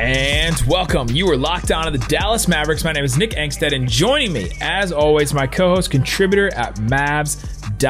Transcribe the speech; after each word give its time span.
And 0.00 0.58
welcome. 0.66 1.08
You 1.10 1.30
are 1.30 1.36
locked 1.36 1.70
on 1.70 1.84
to 1.84 1.90
the 1.90 1.98
Dallas 2.06 2.48
Mavericks. 2.48 2.82
My 2.84 2.92
name 2.92 3.04
is 3.04 3.18
Nick 3.18 3.32
Angstadt, 3.32 3.74
and 3.74 3.86
joining 3.86 4.32
me, 4.32 4.50
as 4.62 4.92
always, 4.92 5.34
my 5.34 5.46
co 5.46 5.74
host, 5.74 5.90
contributor 5.90 6.48
at 6.54 6.76
Mavs.com, 6.76 7.80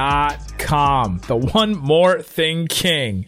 the 1.29 1.37
one 1.37 1.77
more 1.77 2.21
thing 2.21 2.67
king. 2.67 3.27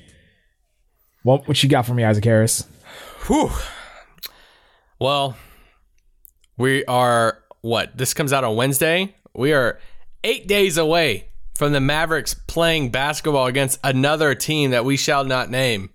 What, 1.23 1.47
what 1.47 1.63
you 1.63 1.69
got 1.69 1.87
for 1.87 1.95
me, 1.95 2.03
Isaac 2.03 2.25
Harris? 2.25 2.67
Whew. 3.29 3.53
Well, 4.99 5.37
we 6.57 6.85
are, 6.87 7.39
what? 7.61 7.97
This 7.97 8.15
comes 8.15 8.33
out 8.33 8.43
on 8.43 8.57
Wednesday. 8.57 9.15
We 9.33 9.53
are 9.53 9.79
eight 10.25 10.49
days 10.49 10.77
away 10.77 11.29
from 11.55 11.71
the 11.71 11.81
Mavericks 11.81 12.35
playing 12.35 12.91
basketball 12.91 13.47
against 13.47 13.79
another 13.85 14.35
team 14.35 14.73
that 14.73 14.85
we 14.85 14.97
shall 14.97 15.23
not 15.23 15.51
name. 15.51 15.91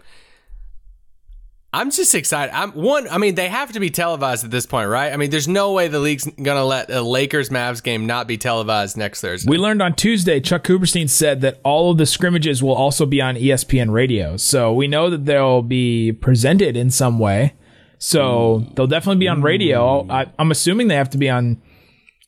I'm 1.74 1.92
just 1.92 2.16
excited. 2.16 2.56
I'm 2.56 2.72
one. 2.72 3.08
I 3.10 3.18
mean, 3.18 3.36
they 3.36 3.50
have 3.50 3.74
to 3.74 3.80
be 3.80 3.90
televised 3.90 4.46
at 4.46 4.52
this 4.52 4.66
point, 4.66 4.90
right? 4.90 5.12
I 5.12 5.18
mean, 5.18 5.30
there's 5.30 5.48
no 5.50 5.74
way 5.74 5.90
the 5.90 6.00
league's 6.00 6.26
gonna 6.42 6.64
let 6.64 6.90
a 6.90 7.02
Lakers 7.02 7.50
Mavs 7.50 7.84
game 7.84 8.06
not 8.08 8.26
be 8.28 8.38
televised 8.38 8.96
next 8.98 9.20
Thursday. 9.22 9.50
We 9.50 9.58
learned 9.58 9.82
on 9.82 9.94
Tuesday. 9.94 10.40
Chuck 10.40 10.64
Cooperstein 10.64 11.10
said 11.10 11.42
that 11.42 11.60
all 11.64 11.92
of 11.92 11.98
the 11.98 12.06
scrimmages 12.06 12.64
will 12.64 12.74
also 12.74 13.06
be 13.06 13.22
on 13.22 13.36
ESPN 13.36 13.92
Radio, 13.92 14.38
so 14.38 14.74
we 14.74 14.88
know 14.88 15.10
that 15.10 15.26
they'll 15.26 15.62
be 15.62 16.14
presented 16.14 16.78
in 16.78 16.90
some 16.90 17.20
way. 17.20 17.54
So 18.00 18.66
they'll 18.76 18.88
definitely 18.88 19.20
be 19.20 19.28
on 19.28 19.42
radio. 19.42 20.04
Mm. 20.04 20.12
I, 20.12 20.32
I'm 20.40 20.52
assuming 20.52 20.88
they 20.88 20.96
have 20.96 21.10
to 21.12 21.18
be 21.18 21.30
on 21.30 21.62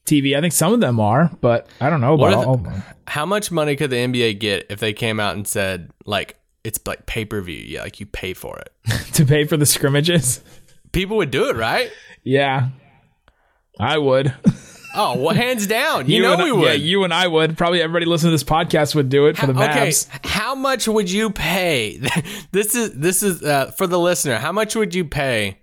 TV. 0.06 0.36
I 0.36 0.42
think 0.42 0.54
some 0.54 0.74
of 0.74 0.80
them 0.80 1.00
are, 1.00 1.32
but 1.42 1.68
I 1.80 1.90
don't 1.92 2.02
know 2.02 2.16
What 2.16 2.34
about 2.34 2.44
are 2.44 2.48
all 2.48 2.58
the- 2.58 2.70
of 2.70 2.74
them. 2.74 2.84
How 3.08 3.26
much 3.26 3.52
money 3.52 3.76
could 3.76 3.90
the 3.90 3.96
NBA 3.98 4.40
get 4.40 4.68
if 4.70 4.80
they 4.80 4.94
came 4.94 5.20
out 5.20 5.36
and 5.36 5.48
said 5.48 5.92
like 6.06 6.39
it's 6.64 6.80
like 6.86 7.06
pay 7.06 7.26
per 7.26 7.42
view? 7.42 7.58
Yeah, 7.58 7.84
like 7.84 8.00
you 8.00 8.06
pay 8.06 8.34
for 8.34 8.60
it. 8.60 8.74
to 9.14 9.26
pay 9.26 9.46
for 9.46 9.58
the 9.58 9.66
scrimmages. 9.66 10.42
People 10.92 11.18
would 11.18 11.32
do 11.32 11.50
it, 11.50 11.56
right? 11.56 11.92
Yeah, 12.24 12.70
I 13.80 13.98
would. 13.98 14.34
Oh, 14.96 15.20
well, 15.20 15.36
hands 15.36 15.68
down. 15.68 16.08
You, 16.10 16.24
know 16.24 16.34
and, 16.34 16.44
we 16.44 16.52
would. 16.52 16.66
Yeah, 16.66 16.74
you 16.74 17.04
and 17.04 17.14
I 17.14 17.28
would. 17.28 17.58
Probably 17.58 17.82
everybody 17.82 18.06
listening 18.06 18.30
to 18.30 18.34
this 18.34 18.44
podcast 18.44 18.96
would 18.96 19.10
do 19.10 19.28
it 19.28 19.38
for 19.38 19.46
the 19.46 19.54
okay, 19.54 19.90
Mavs. 19.90 20.10
how 20.26 20.56
much 20.56 20.88
would 20.88 21.12
you 21.12 21.30
pay? 21.30 22.02
this 22.52 22.76
is 22.76 22.94
this 22.94 23.22
is 23.22 23.44
uh, 23.44 23.72
for 23.72 23.86
the 23.88 24.00
listener. 24.00 24.38
How 24.38 24.52
much 24.52 24.76
would 24.76 24.96
you 24.96 25.06
pay 25.06 25.60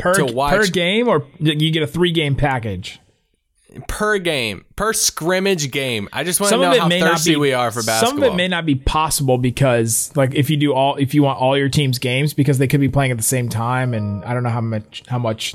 Per, 0.00 0.14
to 0.14 0.26
watch- 0.26 0.54
per 0.54 0.66
game, 0.66 1.08
or 1.08 1.26
you 1.38 1.70
get 1.70 1.82
a 1.82 1.86
three 1.86 2.12
game 2.12 2.34
package. 2.34 3.00
Per 3.88 4.18
game, 4.18 4.64
per 4.76 4.92
scrimmage 4.92 5.70
game? 5.70 6.08
I 6.12 6.24
just 6.24 6.40
want 6.40 6.52
to 6.52 6.58
know 6.58 6.70
of 6.70 6.74
it 6.74 6.80
how 6.80 6.88
may 6.88 7.00
not 7.00 7.12
thirsty 7.12 7.32
be. 7.32 7.36
we 7.36 7.52
are 7.52 7.70
for 7.70 7.82
basketball. 7.82 8.10
Some 8.10 8.22
of 8.22 8.32
it 8.32 8.36
may 8.36 8.48
not 8.48 8.66
be 8.66 8.74
possible 8.74 9.38
because, 9.38 10.12
like, 10.16 10.34
if 10.34 10.50
you 10.50 10.56
do 10.56 10.72
all, 10.72 10.96
if 10.96 11.14
you 11.14 11.22
want 11.22 11.40
all 11.40 11.56
your 11.56 11.68
team's 11.68 11.98
games, 11.98 12.34
because 12.34 12.58
they 12.58 12.66
could 12.66 12.80
be 12.80 12.88
playing 12.88 13.10
at 13.10 13.16
the 13.16 13.22
same 13.22 13.48
time, 13.48 13.94
and 13.94 14.24
I 14.24 14.34
don't 14.34 14.42
know 14.42 14.50
how 14.50 14.60
much 14.60 15.02
how 15.08 15.18
much 15.18 15.54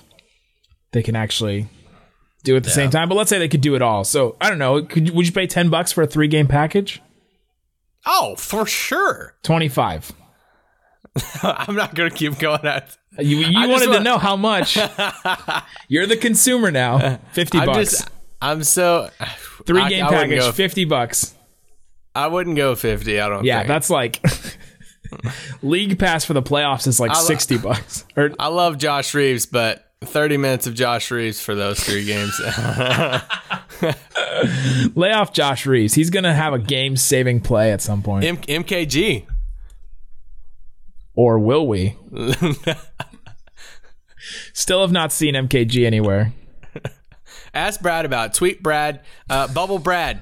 they 0.91 1.03
can 1.03 1.16
actually 1.16 1.67
do 2.43 2.55
at 2.55 2.63
the 2.63 2.69
same 2.69 2.89
time. 2.89 3.09
But 3.09 3.16
let's 3.16 3.30
say 3.30 3.39
they 3.39 3.47
could 3.49 3.61
do 3.61 3.75
it 3.75 3.81
all. 3.81 4.03
So 4.03 4.36
I 4.39 4.49
don't 4.49 4.59
know. 4.59 4.83
Could 4.83 5.09
would 5.11 5.25
you 5.25 5.33
pay 5.33 5.47
ten 5.47 5.69
bucks 5.69 5.91
for 5.91 6.02
a 6.03 6.08
three 6.08 6.27
game 6.27 6.47
package? 6.47 7.02
oh, 8.05 8.36
for 8.38 8.66
sure. 8.66 9.36
Twenty 9.43 9.67
five. 9.67 10.11
I'm 11.43 11.75
not 11.75 11.95
gonna 11.95 12.11
keep 12.11 12.37
going 12.39 12.65
at. 12.65 12.98
You, 13.20 13.37
you 13.37 13.70
wanted 13.70 13.93
to 13.93 13.99
know 14.02 14.17
how 14.17 14.36
much. 14.36 14.77
You're 15.87 16.05
the 16.08 16.17
consumer 16.17 16.71
now. 16.71 17.17
Fifty 17.33 17.58
I'm 17.59 17.65
bucks. 17.67 17.92
just. 17.92 18.09
I'm 18.42 18.64
so 18.64 19.09
Three 19.65 19.81
I- 19.81 19.89
game 19.89 20.05
I 20.05 20.09
package, 20.09 20.39
go- 20.39 20.52
fifty 20.52 20.86
bucks. 20.86 21.33
I 22.14 22.27
wouldn't 22.27 22.55
go 22.55 22.75
fifty. 22.75 23.20
I 23.20 23.27
don't. 23.30 23.43
Yeah, 23.45 23.59
think. 23.59 23.67
that's 23.70 23.89
like 23.89 24.23
league 25.61 25.98
pass 25.99 26.23
for 26.25 26.33
the 26.33 26.42
playoffs 26.43 26.87
is 26.87 26.99
like 26.99 27.11
lo- 27.14 27.20
sixty 27.21 27.58
bucks. 27.58 28.05
Or 28.15 28.31
I 28.39 28.48
love 28.48 28.77
Josh 28.77 29.14
Reeves, 29.14 29.45
but 29.45 29.81
30 30.02 30.37
minutes 30.37 30.67
of 30.67 30.75
Josh 30.75 31.09
Reeves 31.11 31.42
for 31.42 31.55
those 31.55 31.80
three 31.80 32.05
games. 32.05 32.39
lay 34.95 35.11
off 35.11 35.33
Josh 35.33 35.65
Reeves. 35.65 35.93
He's 35.93 36.09
gonna 36.09 36.33
have 36.33 36.54
a 36.54 36.59
game 36.59 36.95
saving 36.98 37.42
play 37.42 37.71
at 37.71 37.81
some 37.81 38.02
point. 38.02 38.25
M- 38.25 38.37
MKG. 38.37 39.25
Or 41.15 41.39
will 41.39 41.67
we? 41.67 41.98
Still 44.53 44.81
have 44.81 44.92
not 44.92 45.11
seen 45.11 45.36
MKG 45.36 45.86
anywhere. 45.86 46.33
Ask 47.53 47.81
Brad 47.81 48.05
about 48.05 48.27
it. 48.27 48.33
tweet 48.33 48.64
Brad, 48.64 49.02
uh, 49.30 49.48
bubble 49.54 49.80
Brad, 49.80 50.21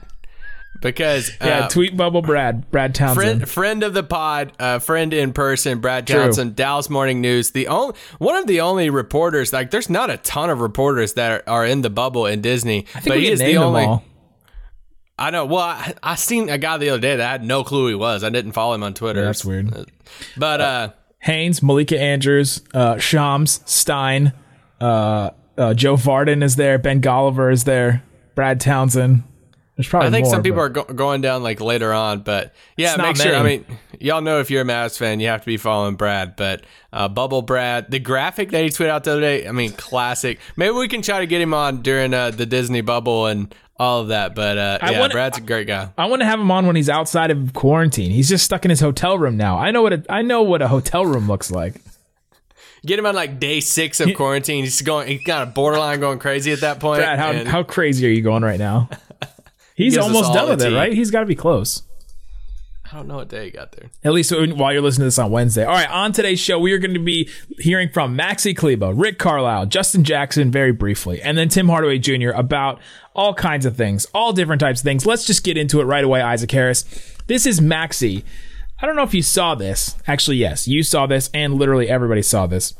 because 0.81 1.29
uh, 1.41 1.45
Yeah, 1.45 1.67
tweet 1.67 1.95
bubble 1.95 2.21
Brad. 2.21 2.69
Brad 2.69 2.93
Townsend. 2.93 3.15
friend 3.15 3.49
friend 3.49 3.83
of 3.83 3.93
the 3.93 4.03
pod, 4.03 4.51
uh, 4.59 4.79
friend 4.79 5.13
in 5.13 5.31
person, 5.33 5.79
Brad 5.79 6.05
Johnson, 6.05 6.53
Dallas 6.53 6.89
Morning 6.89 7.21
News. 7.21 7.51
The 7.51 7.67
only 7.67 7.95
one 8.19 8.35
of 8.35 8.45
the 8.47 8.61
only 8.61 8.89
reporters. 8.89 9.53
Like, 9.53 9.71
there's 9.71 9.89
not 9.89 10.09
a 10.09 10.17
ton 10.17 10.49
of 10.49 10.59
reporters 10.59 11.13
that 11.13 11.31
are, 11.47 11.61
are 11.61 11.65
in 11.65 11.81
the 11.81 11.89
bubble 11.89 12.25
in 12.25 12.41
Disney, 12.41 12.85
I 12.93 12.99
think 12.99 13.07
but 13.07 13.19
he 13.19 13.29
is 13.29 13.39
the 13.39 13.57
only. 13.57 13.83
all. 13.83 14.03
I 15.17 15.29
know. 15.29 15.45
Well, 15.45 15.59
I, 15.59 15.93
I 16.01 16.15
seen 16.15 16.49
a 16.49 16.57
guy 16.57 16.77
the 16.77 16.89
other 16.89 16.99
day 16.99 17.15
that 17.15 17.27
I 17.27 17.31
had 17.31 17.43
no 17.43 17.63
clue 17.63 17.83
who 17.83 17.87
he 17.89 17.95
was. 17.95 18.23
I 18.23 18.29
didn't 18.29 18.53
follow 18.53 18.73
him 18.73 18.83
on 18.83 18.93
Twitter. 18.93 19.19
Yeah, 19.21 19.27
that's 19.27 19.45
weird. 19.45 19.91
But 20.37 20.61
uh, 20.61 20.93
Haynes, 21.19 21.61
Malika 21.61 21.99
Andrews, 21.99 22.61
uh, 22.73 22.97
Shams, 22.97 23.61
Stein, 23.65 24.33
uh, 24.81 25.29
uh, 25.57 25.73
Joe 25.75 25.95
Vardon 25.95 26.43
is 26.43 26.55
there. 26.55 26.79
Ben 26.79 27.01
Golliver 27.01 27.51
is 27.51 27.63
there. 27.63 28.03
Brad 28.35 28.59
Townsend. 28.59 29.23
There's 29.75 29.87
probably 29.87 30.09
I 30.09 30.11
think 30.11 30.25
more, 30.25 30.33
some 30.35 30.43
people 30.43 30.57
but- 30.57 30.61
are 30.61 30.69
go- 30.69 30.93
going 30.93 31.21
down 31.21 31.41
like 31.41 31.59
later 31.59 31.91
on, 31.93 32.19
but 32.19 32.53
yeah, 32.77 32.95
make 32.97 33.15
sure. 33.17 33.35
I 33.35 33.41
mean, 33.41 33.65
y'all 33.99 34.21
know 34.21 34.39
if 34.39 34.51
you're 34.51 34.61
a 34.61 34.65
Mavs 34.65 34.97
fan, 34.97 35.19
you 35.19 35.27
have 35.29 35.41
to 35.41 35.47
be 35.47 35.57
following 35.57 35.95
Brad. 35.95 36.35
But 36.35 36.63
uh, 36.91 37.07
Bubble 37.07 37.41
Brad, 37.41 37.89
the 37.89 37.97
graphic 37.97 38.51
that 38.51 38.61
he 38.63 38.69
tweeted 38.69 38.89
out 38.89 39.03
the 39.03 39.13
other 39.13 39.21
day, 39.21 39.47
I 39.47 39.51
mean, 39.51 39.71
classic. 39.71 40.39
Maybe 40.55 40.73
we 40.75 40.87
can 40.87 41.01
try 41.01 41.21
to 41.21 41.25
get 41.25 41.41
him 41.41 41.55
on 41.55 41.81
during 41.81 42.13
uh, 42.13 42.29
the 42.29 42.45
Disney 42.45 42.81
bubble 42.81 43.25
and 43.25 43.53
all 43.79 44.01
of 44.01 44.09
that. 44.09 44.35
But 44.35 44.59
uh, 44.59 44.77
yeah, 44.83 44.99
wanna- 44.99 45.11
Brad's 45.13 45.39
a 45.39 45.41
great 45.41 45.65
guy. 45.65 45.89
I 45.97 46.05
want 46.05 46.21
to 46.21 46.27
have 46.27 46.39
him 46.39 46.51
on 46.51 46.67
when 46.67 46.75
he's 46.75 46.89
outside 46.89 47.31
of 47.31 47.53
quarantine. 47.53 48.11
He's 48.11 48.29
just 48.29 48.45
stuck 48.45 48.65
in 48.65 48.69
his 48.69 48.79
hotel 48.79 49.17
room 49.17 49.37
now. 49.37 49.57
I 49.57 49.71
know 49.71 49.81
what 49.81 49.93
a, 49.93 50.03
I 50.07 50.21
know 50.21 50.43
what 50.43 50.61
a 50.61 50.67
hotel 50.67 51.03
room 51.03 51.27
looks 51.27 51.49
like. 51.49 51.81
Get 52.85 52.99
him 52.99 53.05
on 53.05 53.15
like 53.15 53.39
day 53.39 53.59
six 53.61 53.99
of 54.01 54.13
quarantine. 54.13 54.65
He's 54.65 54.81
going. 54.81 55.07
He's 55.07 55.23
kind 55.23 55.41
of 55.47 55.55
borderline 55.55 55.99
going 56.01 56.19
crazy 56.19 56.51
at 56.51 56.59
that 56.61 56.79
point. 56.79 56.99
Brad, 56.99 57.17
how 57.17 57.31
and 57.31 57.47
how 57.47 57.63
crazy 57.63 58.05
are 58.05 58.11
you 58.11 58.21
going 58.21 58.43
right 58.43 58.59
now? 58.59 58.89
He's 59.75 59.97
almost 59.97 60.33
done 60.33 60.49
with 60.49 60.61
it, 60.61 60.73
right? 60.73 60.93
He's 60.93 61.11
got 61.11 61.21
to 61.21 61.25
be 61.25 61.35
close. 61.35 61.83
I 62.85 62.97
don't 62.97 63.07
know 63.07 63.15
what 63.15 63.29
day 63.29 63.45
he 63.45 63.51
got 63.51 63.71
there. 63.71 63.89
At 64.03 64.13
least 64.13 64.31
while 64.31 64.71
you're 64.71 64.81
listening 64.81 65.03
to 65.03 65.05
this 65.05 65.17
on 65.17 65.31
Wednesday. 65.31 65.65
All 65.65 65.73
right, 65.73 65.89
on 65.89 66.11
today's 66.11 66.39
show, 66.39 66.59
we 66.59 66.73
are 66.73 66.77
going 66.77 66.93
to 66.93 66.99
be 66.99 67.27
hearing 67.57 67.89
from 67.89 68.15
Maxi 68.15 68.55
Kleber, 68.55 68.93
Rick 68.93 69.17
Carlisle, 69.17 69.65
Justin 69.65 70.03
Jackson, 70.03 70.51
very 70.51 70.71
briefly, 70.71 71.19
and 71.19 71.35
then 71.35 71.49
Tim 71.49 71.69
Hardaway 71.69 71.97
Jr. 71.97 72.29
about 72.35 72.79
all 73.15 73.33
kinds 73.33 73.65
of 73.65 73.75
things, 73.75 74.05
all 74.13 74.31
different 74.31 74.59
types 74.59 74.81
of 74.81 74.83
things. 74.83 75.07
Let's 75.07 75.25
just 75.25 75.43
get 75.43 75.57
into 75.57 75.81
it 75.81 75.85
right 75.85 76.03
away, 76.03 76.21
Isaac 76.21 76.51
Harris. 76.51 76.83
This 77.25 77.47
is 77.47 77.59
Maxi. 77.59 78.23
I 78.79 78.85
don't 78.85 78.95
know 78.95 79.03
if 79.03 79.15
you 79.15 79.23
saw 79.23 79.55
this. 79.55 79.95
Actually, 80.05 80.37
yes, 80.37 80.67
you 80.67 80.83
saw 80.83 81.07
this, 81.07 81.31
and 81.33 81.55
literally 81.55 81.89
everybody 81.89 82.21
saw 82.21 82.45
this. 82.45 82.75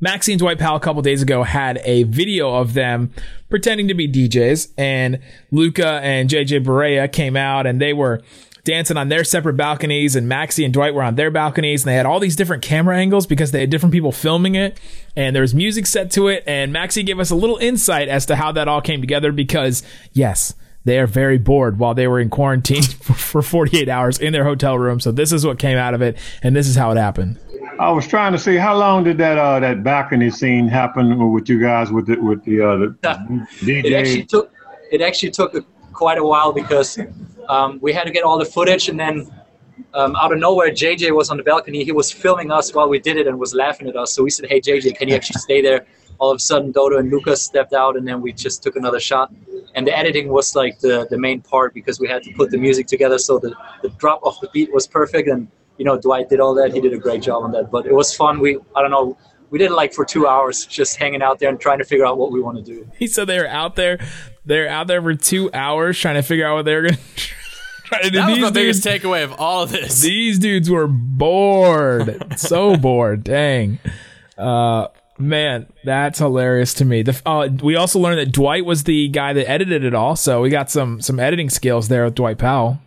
Maxie 0.00 0.32
and 0.32 0.38
Dwight 0.38 0.58
Powell 0.58 0.76
a 0.76 0.80
couple 0.80 1.02
days 1.02 1.20
ago 1.20 1.42
had 1.42 1.80
a 1.84 2.04
video 2.04 2.54
of 2.54 2.72
them 2.72 3.12
pretending 3.50 3.88
to 3.88 3.94
be 3.94 4.08
DJs, 4.08 4.72
and 4.78 5.20
Luka 5.50 6.00
and 6.02 6.30
JJ 6.30 6.64
Barea 6.64 7.10
came 7.12 7.36
out 7.36 7.66
and 7.66 7.80
they 7.80 7.92
were 7.92 8.22
dancing 8.64 8.96
on 8.96 9.08
their 9.08 9.24
separate 9.24 9.56
balconies, 9.56 10.16
and 10.16 10.28
Maxie 10.28 10.64
and 10.64 10.72
Dwight 10.72 10.94
were 10.94 11.02
on 11.02 11.14
their 11.14 11.30
balconies, 11.30 11.82
and 11.82 11.90
they 11.90 11.96
had 11.96 12.06
all 12.06 12.20
these 12.20 12.36
different 12.36 12.62
camera 12.62 12.96
angles 12.96 13.26
because 13.26 13.52
they 13.52 13.60
had 13.60 13.70
different 13.70 13.92
people 13.92 14.12
filming 14.12 14.54
it, 14.54 14.78
and 15.16 15.34
there 15.34 15.42
was 15.42 15.54
music 15.54 15.86
set 15.86 16.10
to 16.12 16.28
it, 16.28 16.44
and 16.46 16.72
Maxie 16.72 17.02
gave 17.02 17.18
us 17.18 17.30
a 17.30 17.34
little 17.34 17.56
insight 17.56 18.08
as 18.08 18.26
to 18.26 18.36
how 18.36 18.52
that 18.52 18.68
all 18.68 18.80
came 18.80 19.00
together 19.00 19.32
because, 19.32 19.82
yes, 20.12 20.54
they 20.84 20.98
are 20.98 21.06
very 21.06 21.38
bored 21.38 21.78
while 21.78 21.94
they 21.94 22.06
were 22.06 22.20
in 22.20 22.30
quarantine 22.30 22.82
for, 23.02 23.14
for 23.14 23.42
48 23.42 23.88
hours 23.88 24.18
in 24.18 24.32
their 24.32 24.44
hotel 24.44 24.78
room. 24.78 25.00
So 25.00 25.10
this 25.10 25.32
is 25.32 25.44
what 25.44 25.58
came 25.58 25.78
out 25.78 25.94
of 25.94 26.02
it, 26.02 26.16
and 26.42 26.54
this 26.54 26.68
is 26.68 26.76
how 26.76 26.90
it 26.90 26.96
happened. 26.96 27.38
I 27.80 27.90
was 27.90 28.06
trying 28.06 28.32
to 28.32 28.38
see 28.38 28.56
how 28.56 28.76
long 28.76 29.04
did 29.04 29.16
that 29.18 29.38
uh 29.38 29.58
that 29.60 29.82
balcony 29.82 30.30
scene 30.30 30.68
happen 30.68 31.32
with 31.32 31.48
you 31.48 31.58
guys 31.58 31.90
with 31.90 32.06
the 32.08 32.16
with 32.16 32.44
the 32.44 32.60
uh 32.60 32.76
the 32.76 32.88
it 33.62 33.94
actually 33.94 34.24
DJ. 34.24 34.28
took 34.28 34.52
it 34.92 35.00
actually 35.00 35.30
took 35.30 35.52
quite 35.94 36.18
a 36.18 36.24
while 36.24 36.52
because 36.52 36.98
um, 37.48 37.78
we 37.80 37.92
had 37.92 38.04
to 38.04 38.10
get 38.10 38.22
all 38.22 38.38
the 38.38 38.44
footage 38.44 38.90
and 38.90 39.00
then 39.00 39.32
um, 39.94 40.14
out 40.16 40.30
of 40.30 40.38
nowhere 40.38 40.70
JJ 40.70 41.16
was 41.16 41.30
on 41.30 41.38
the 41.38 41.42
balcony 41.42 41.82
he 41.82 41.92
was 41.92 42.12
filming 42.12 42.50
us 42.50 42.74
while 42.74 42.88
we 42.88 42.98
did 42.98 43.16
it 43.16 43.26
and 43.26 43.38
was 43.40 43.54
laughing 43.54 43.88
at 43.88 43.96
us 43.96 44.12
so 44.12 44.22
we 44.22 44.30
said 44.30 44.46
hey 44.50 44.60
JJ 44.60 44.98
can 44.98 45.08
you 45.08 45.14
actually 45.14 45.40
stay 45.40 45.62
there 45.62 45.86
all 46.20 46.30
of 46.30 46.36
a 46.36 46.40
sudden 46.40 46.70
Dodo 46.70 46.98
and 46.98 47.10
Lucas 47.10 47.42
stepped 47.42 47.72
out, 47.72 47.96
and 47.96 48.06
then 48.06 48.20
we 48.20 48.30
just 48.30 48.62
took 48.62 48.76
another 48.76 49.00
shot. 49.00 49.32
And 49.74 49.86
the 49.86 49.96
editing 49.96 50.28
was 50.28 50.54
like 50.54 50.78
the 50.78 51.06
the 51.08 51.18
main 51.18 51.40
part 51.40 51.72
because 51.72 51.98
we 51.98 52.08
had 52.08 52.22
to 52.24 52.32
put 52.34 52.50
the 52.50 52.58
music 52.58 52.86
together, 52.86 53.18
so 53.18 53.38
the 53.38 53.54
the 53.82 53.88
drop 53.88 54.20
of 54.22 54.38
the 54.40 54.48
beat 54.52 54.70
was 54.72 54.86
perfect. 54.86 55.28
And 55.28 55.48
you 55.80 55.84
know, 55.86 55.96
Dwight 55.98 56.28
did 56.28 56.40
all 56.40 56.54
that. 56.56 56.74
He 56.74 56.80
did 56.82 56.92
a 56.92 56.98
great 56.98 57.22
job 57.22 57.42
on 57.42 57.52
that. 57.52 57.70
But 57.70 57.86
it 57.86 57.94
was 57.94 58.14
fun. 58.14 58.38
We 58.38 58.58
I 58.76 58.82
don't 58.82 58.90
know. 58.90 59.16
We 59.48 59.58
did 59.58 59.70
it 59.70 59.74
like 59.74 59.94
for 59.94 60.04
two 60.04 60.28
hours, 60.28 60.66
just 60.66 60.96
hanging 60.96 61.22
out 61.22 61.38
there 61.40 61.48
and 61.48 61.58
trying 61.58 61.78
to 61.78 61.84
figure 61.84 62.04
out 62.06 62.18
what 62.18 62.30
we 62.32 62.40
want 62.40 62.58
to 62.58 62.62
do. 62.62 62.86
He 62.98 63.06
said 63.08 63.26
they 63.26 63.38
were 63.38 63.48
out 63.48 63.74
there. 63.76 63.98
They're 64.44 64.68
out 64.68 64.86
there 64.88 65.00
for 65.02 65.14
two 65.14 65.50
hours 65.54 65.98
trying 65.98 66.16
to 66.16 66.22
figure 66.22 66.46
out 66.46 66.56
what 66.56 66.64
they're 66.66 66.82
gonna 66.82 66.98
try 67.84 68.02
to 68.02 68.10
do. 68.10 68.18
That 68.18 68.26
was 68.28 68.34
These 68.36 68.42
my 68.44 68.50
biggest 68.50 68.84
dudes- 68.84 69.02
takeaway 69.04 69.24
of 69.24 69.32
all 69.40 69.62
of 69.62 69.70
this. 69.72 70.02
These 70.02 70.38
dudes 70.38 70.68
were 70.70 70.86
bored. 70.86 72.38
so 72.38 72.76
bored. 72.88 73.24
Dang. 73.24 73.78
Uh, 74.38 74.88
man, 75.18 75.66
that's 75.84 76.18
hilarious 76.18 76.74
to 76.74 76.84
me. 76.84 77.02
The, 77.02 77.20
uh, 77.26 77.48
we 77.62 77.76
also 77.76 77.98
learned 77.98 78.18
that 78.20 78.32
Dwight 78.32 78.64
was 78.64 78.84
the 78.84 79.08
guy 79.08 79.32
that 79.32 79.48
edited 79.50 79.84
it 79.84 79.94
all. 79.94 80.14
So 80.16 80.40
we 80.42 80.50
got 80.50 80.70
some 80.70 81.00
some 81.00 81.18
editing 81.20 81.50
skills 81.50 81.88
there 81.88 82.04
with 82.04 82.14
Dwight 82.14 82.38
Powell. 82.38 82.78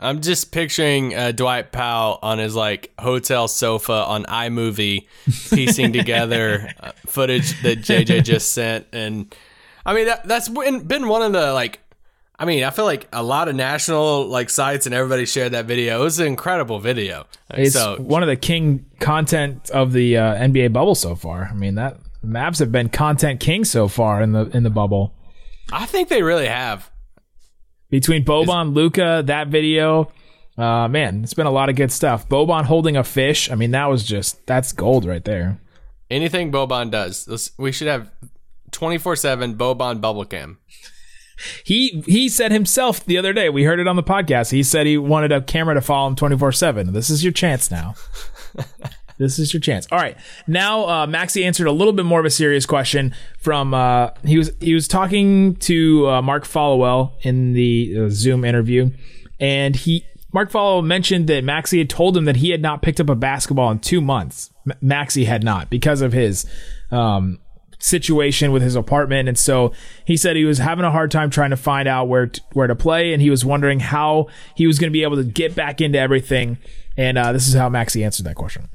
I'm 0.00 0.22
just 0.22 0.50
picturing 0.50 1.14
uh, 1.14 1.32
Dwight 1.32 1.72
Powell 1.72 2.18
on 2.22 2.38
his 2.38 2.56
like 2.56 2.90
hotel 2.98 3.48
sofa 3.48 3.92
on 3.92 4.24
iMovie, 4.24 5.06
piecing 5.50 5.92
together 5.92 6.72
uh, 6.80 6.92
footage 7.06 7.60
that 7.62 7.80
JJ 7.80 8.24
just 8.24 8.52
sent, 8.52 8.86
and 8.92 9.34
I 9.84 9.94
mean 9.94 10.06
that 10.06 10.26
that's 10.26 10.48
been 10.48 10.84
been 10.84 11.06
one 11.06 11.22
of 11.22 11.32
the 11.32 11.52
like, 11.52 11.80
I 12.38 12.46
mean 12.46 12.64
I 12.64 12.70
feel 12.70 12.86
like 12.86 13.08
a 13.12 13.22
lot 13.22 13.48
of 13.48 13.54
national 13.54 14.26
like 14.26 14.48
sites 14.48 14.86
and 14.86 14.94
everybody 14.94 15.26
shared 15.26 15.52
that 15.52 15.66
video. 15.66 16.00
It 16.00 16.04
was 16.04 16.18
an 16.18 16.26
incredible 16.26 16.78
video. 16.78 17.26
It's 17.50 17.74
so 17.74 17.96
one 17.98 18.22
of 18.22 18.28
the 18.28 18.36
king 18.36 18.86
content 19.00 19.68
of 19.68 19.92
the 19.92 20.16
uh, 20.16 20.34
NBA 20.36 20.72
bubble 20.72 20.94
so 20.94 21.14
far. 21.14 21.50
I 21.52 21.54
mean 21.54 21.74
that 21.74 21.98
Mavs 22.24 22.58
have 22.58 22.72
been 22.72 22.88
content 22.88 23.40
king 23.40 23.64
so 23.64 23.86
far 23.86 24.22
in 24.22 24.32
the 24.32 24.46
in 24.56 24.62
the 24.62 24.70
bubble. 24.70 25.14
I 25.72 25.86
think 25.86 26.08
they 26.08 26.22
really 26.22 26.46
have. 26.46 26.89
Between 27.90 28.24
Boban, 28.24 28.74
Luka, 28.74 29.22
that 29.26 29.48
video, 29.48 30.12
uh, 30.56 30.88
man, 30.88 31.22
it's 31.22 31.34
been 31.34 31.46
a 31.46 31.50
lot 31.50 31.68
of 31.68 31.76
good 31.76 31.92
stuff. 31.92 32.28
Boban 32.28 32.64
holding 32.64 32.96
a 32.96 33.04
fish. 33.04 33.50
I 33.50 33.54
mean, 33.54 33.72
that 33.72 33.86
was 33.86 34.04
just 34.04 34.46
that's 34.46 34.72
gold 34.72 35.04
right 35.04 35.24
there. 35.24 35.60
Anything 36.10 36.50
Boban 36.50 36.90
does, 36.90 37.52
we 37.58 37.72
should 37.72 37.88
have 37.88 38.10
24 38.70 39.16
seven 39.16 39.56
Boban 39.56 40.00
bubble 40.00 40.24
cam. 40.24 40.58
He 41.64 42.02
he 42.06 42.28
said 42.28 42.52
himself 42.52 43.04
the 43.04 43.16
other 43.16 43.32
day. 43.32 43.48
We 43.48 43.64
heard 43.64 43.80
it 43.80 43.88
on 43.88 43.96
the 43.96 44.02
podcast. 44.02 44.50
He 44.50 44.62
said 44.62 44.86
he 44.86 44.98
wanted 44.98 45.32
a 45.32 45.40
camera 45.40 45.74
to 45.74 45.80
follow 45.80 46.08
him 46.08 46.14
twenty 46.14 46.36
four 46.36 46.52
seven. 46.52 46.92
This 46.92 47.08
is 47.08 47.24
your 47.24 47.32
chance 47.32 47.70
now. 47.70 47.94
this 49.20 49.38
is 49.38 49.52
your 49.52 49.60
chance. 49.60 49.86
All 49.92 49.98
right. 49.98 50.16
Now 50.46 50.84
uh, 50.84 51.06
Maxi 51.06 51.44
answered 51.44 51.66
a 51.66 51.72
little 51.72 51.92
bit 51.92 52.06
more 52.06 52.18
of 52.18 52.26
a 52.26 52.30
serious 52.30 52.64
question 52.66 53.14
from 53.38 53.74
uh, 53.74 54.10
he 54.24 54.38
was 54.38 54.50
he 54.60 54.74
was 54.74 54.88
talking 54.88 55.56
to 55.56 56.08
uh, 56.08 56.22
Mark 56.22 56.44
Followill 56.44 57.12
in 57.20 57.52
the 57.52 57.96
uh, 57.98 58.08
Zoom 58.10 58.44
interview, 58.44 58.90
and 59.38 59.76
he 59.76 60.04
Mark 60.32 60.50
Followill 60.50 60.84
mentioned 60.84 61.26
that 61.26 61.44
Maxi 61.44 61.78
had 61.78 61.90
told 61.90 62.16
him 62.16 62.24
that 62.24 62.36
he 62.36 62.50
had 62.50 62.62
not 62.62 62.82
picked 62.82 62.98
up 62.98 63.10
a 63.10 63.14
basketball 63.14 63.70
in 63.70 63.78
two 63.78 64.00
months. 64.00 64.50
M- 64.66 64.78
Maxi 64.82 65.26
had 65.26 65.44
not 65.44 65.68
because 65.68 66.00
of 66.00 66.12
his 66.12 66.46
um, 66.90 67.38
situation 67.78 68.52
with 68.52 68.62
his 68.62 68.76
apartment 68.76 69.28
and 69.28 69.38
so 69.38 69.72
he 70.04 70.14
said 70.16 70.36
he 70.36 70.44
was 70.44 70.58
having 70.58 70.84
a 70.84 70.90
hard 70.90 71.10
time 71.10 71.30
trying 71.30 71.48
to 71.48 71.56
find 71.56 71.88
out 71.88 72.08
where 72.08 72.26
to, 72.26 72.40
where 72.52 72.66
to 72.66 72.74
play 72.76 73.14
and 73.14 73.22
he 73.22 73.30
was 73.30 73.42
wondering 73.42 73.80
how 73.80 74.26
he 74.54 74.66
was 74.66 74.78
going 74.78 74.90
to 74.90 74.92
be 74.92 75.02
able 75.02 75.16
to 75.16 75.24
get 75.24 75.54
back 75.54 75.80
into 75.80 75.98
everything 75.98 76.58
and 76.98 77.16
uh, 77.16 77.32
this 77.32 77.48
is 77.48 77.54
how 77.54 77.70
Maxi 77.70 78.04
answered 78.04 78.26
that 78.26 78.34
question. 78.34 78.68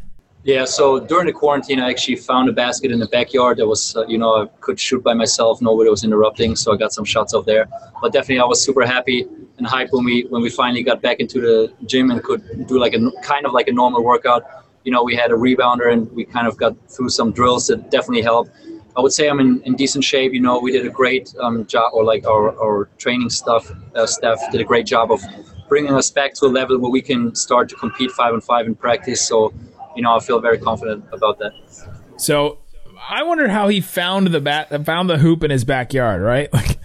Yeah, 0.46 0.66
so 0.66 1.00
during 1.00 1.26
the 1.26 1.34
quarantine, 1.34 1.80
I 1.80 1.90
actually 1.90 2.18
found 2.18 2.50
a 2.50 2.52
basket 2.52 2.92
in 2.92 3.00
the 3.00 3.08
backyard 3.08 3.58
that 3.58 3.66
was, 3.66 3.96
uh, 3.96 4.06
you 4.06 4.20
know, 4.20 4.44
I 4.44 4.46
could 4.62 4.80
shoot 4.80 5.04
by 5.04 5.16
myself. 5.16 5.60
Nobody 5.60 5.90
was 5.90 6.04
interrupting, 6.04 6.56
so 6.56 6.72
I 6.72 6.78
got 6.78 6.94
some 6.94 7.04
shots 7.04 7.34
off 7.34 7.46
there. 7.46 7.68
But 8.00 8.14
definitely, 8.14 8.42
I 8.42 8.46
was 8.46 8.64
super 8.64 8.86
happy 8.86 9.26
and 9.58 9.66
hyped 9.66 9.92
when 9.92 10.06
we 10.06 10.28
when 10.30 10.44
we 10.44 10.52
finally 10.52 10.84
got 10.84 11.02
back 11.02 11.20
into 11.20 11.42
the 11.42 11.74
gym 11.88 12.12
and 12.12 12.24
could 12.24 12.68
do 12.68 12.78
like 12.78 12.94
a 12.94 13.12
kind 13.24 13.48
of 13.48 13.54
like 13.54 13.68
a 13.70 13.72
normal 13.72 14.04
workout. 14.04 14.44
You 14.84 14.92
know, 14.92 15.04
we 15.04 15.16
had 15.16 15.32
a 15.32 15.34
rebounder 15.34 15.92
and 15.92 16.12
we 16.12 16.26
kind 16.26 16.46
of 16.46 16.58
got 16.58 16.74
through 16.92 17.10
some 17.10 17.32
drills 17.32 17.66
that 17.66 17.90
definitely 17.90 18.22
helped. 18.22 18.52
I 18.96 19.02
would 19.02 19.14
say 19.14 19.28
I'm 19.28 19.40
in, 19.40 19.64
in 19.64 19.76
decent 19.76 20.04
shape. 20.04 20.32
You 20.32 20.42
know, 20.42 20.60
we 20.60 20.72
did 20.72 20.86
a 20.86 20.92
great 20.92 21.34
um, 21.40 21.66
job, 21.66 21.90
or 21.92 22.04
like 22.04 22.28
our, 22.28 22.56
our 22.64 22.88
training 23.00 23.32
stuff 23.32 23.72
uh, 23.96 24.06
staff 24.06 24.38
did 24.52 24.62
a 24.62 24.64
great 24.64 24.86
job 24.86 25.12
of 25.12 25.22
bringing 25.68 25.94
us 25.94 26.12
back 26.12 26.34
to 26.36 26.46
a 26.46 26.52
level 26.60 26.78
where 26.78 26.92
we 26.92 27.02
can 27.02 27.34
start 27.34 27.68
to 27.70 27.76
compete 27.76 28.12
five 28.12 28.34
on 28.34 28.42
five 28.42 28.68
in 28.68 28.76
practice. 28.76 29.28
So, 29.28 29.52
you 29.96 30.02
know, 30.02 30.16
I 30.16 30.20
feel 30.20 30.40
very 30.40 30.58
confident 30.58 31.06
about 31.12 31.40
that. 31.40 31.54
So 32.18 32.60
I 33.10 33.24
wonder 33.24 33.48
how 33.48 33.68
he 33.68 33.82
found 33.82 34.28
the 34.28 34.42
bat 34.42 34.86
found 34.86 35.10
the 35.10 35.18
hoop 35.18 35.44
in 35.44 35.52
his 35.52 35.64
backyard, 35.64 36.22
right? 36.22 36.50
Like 36.54 36.80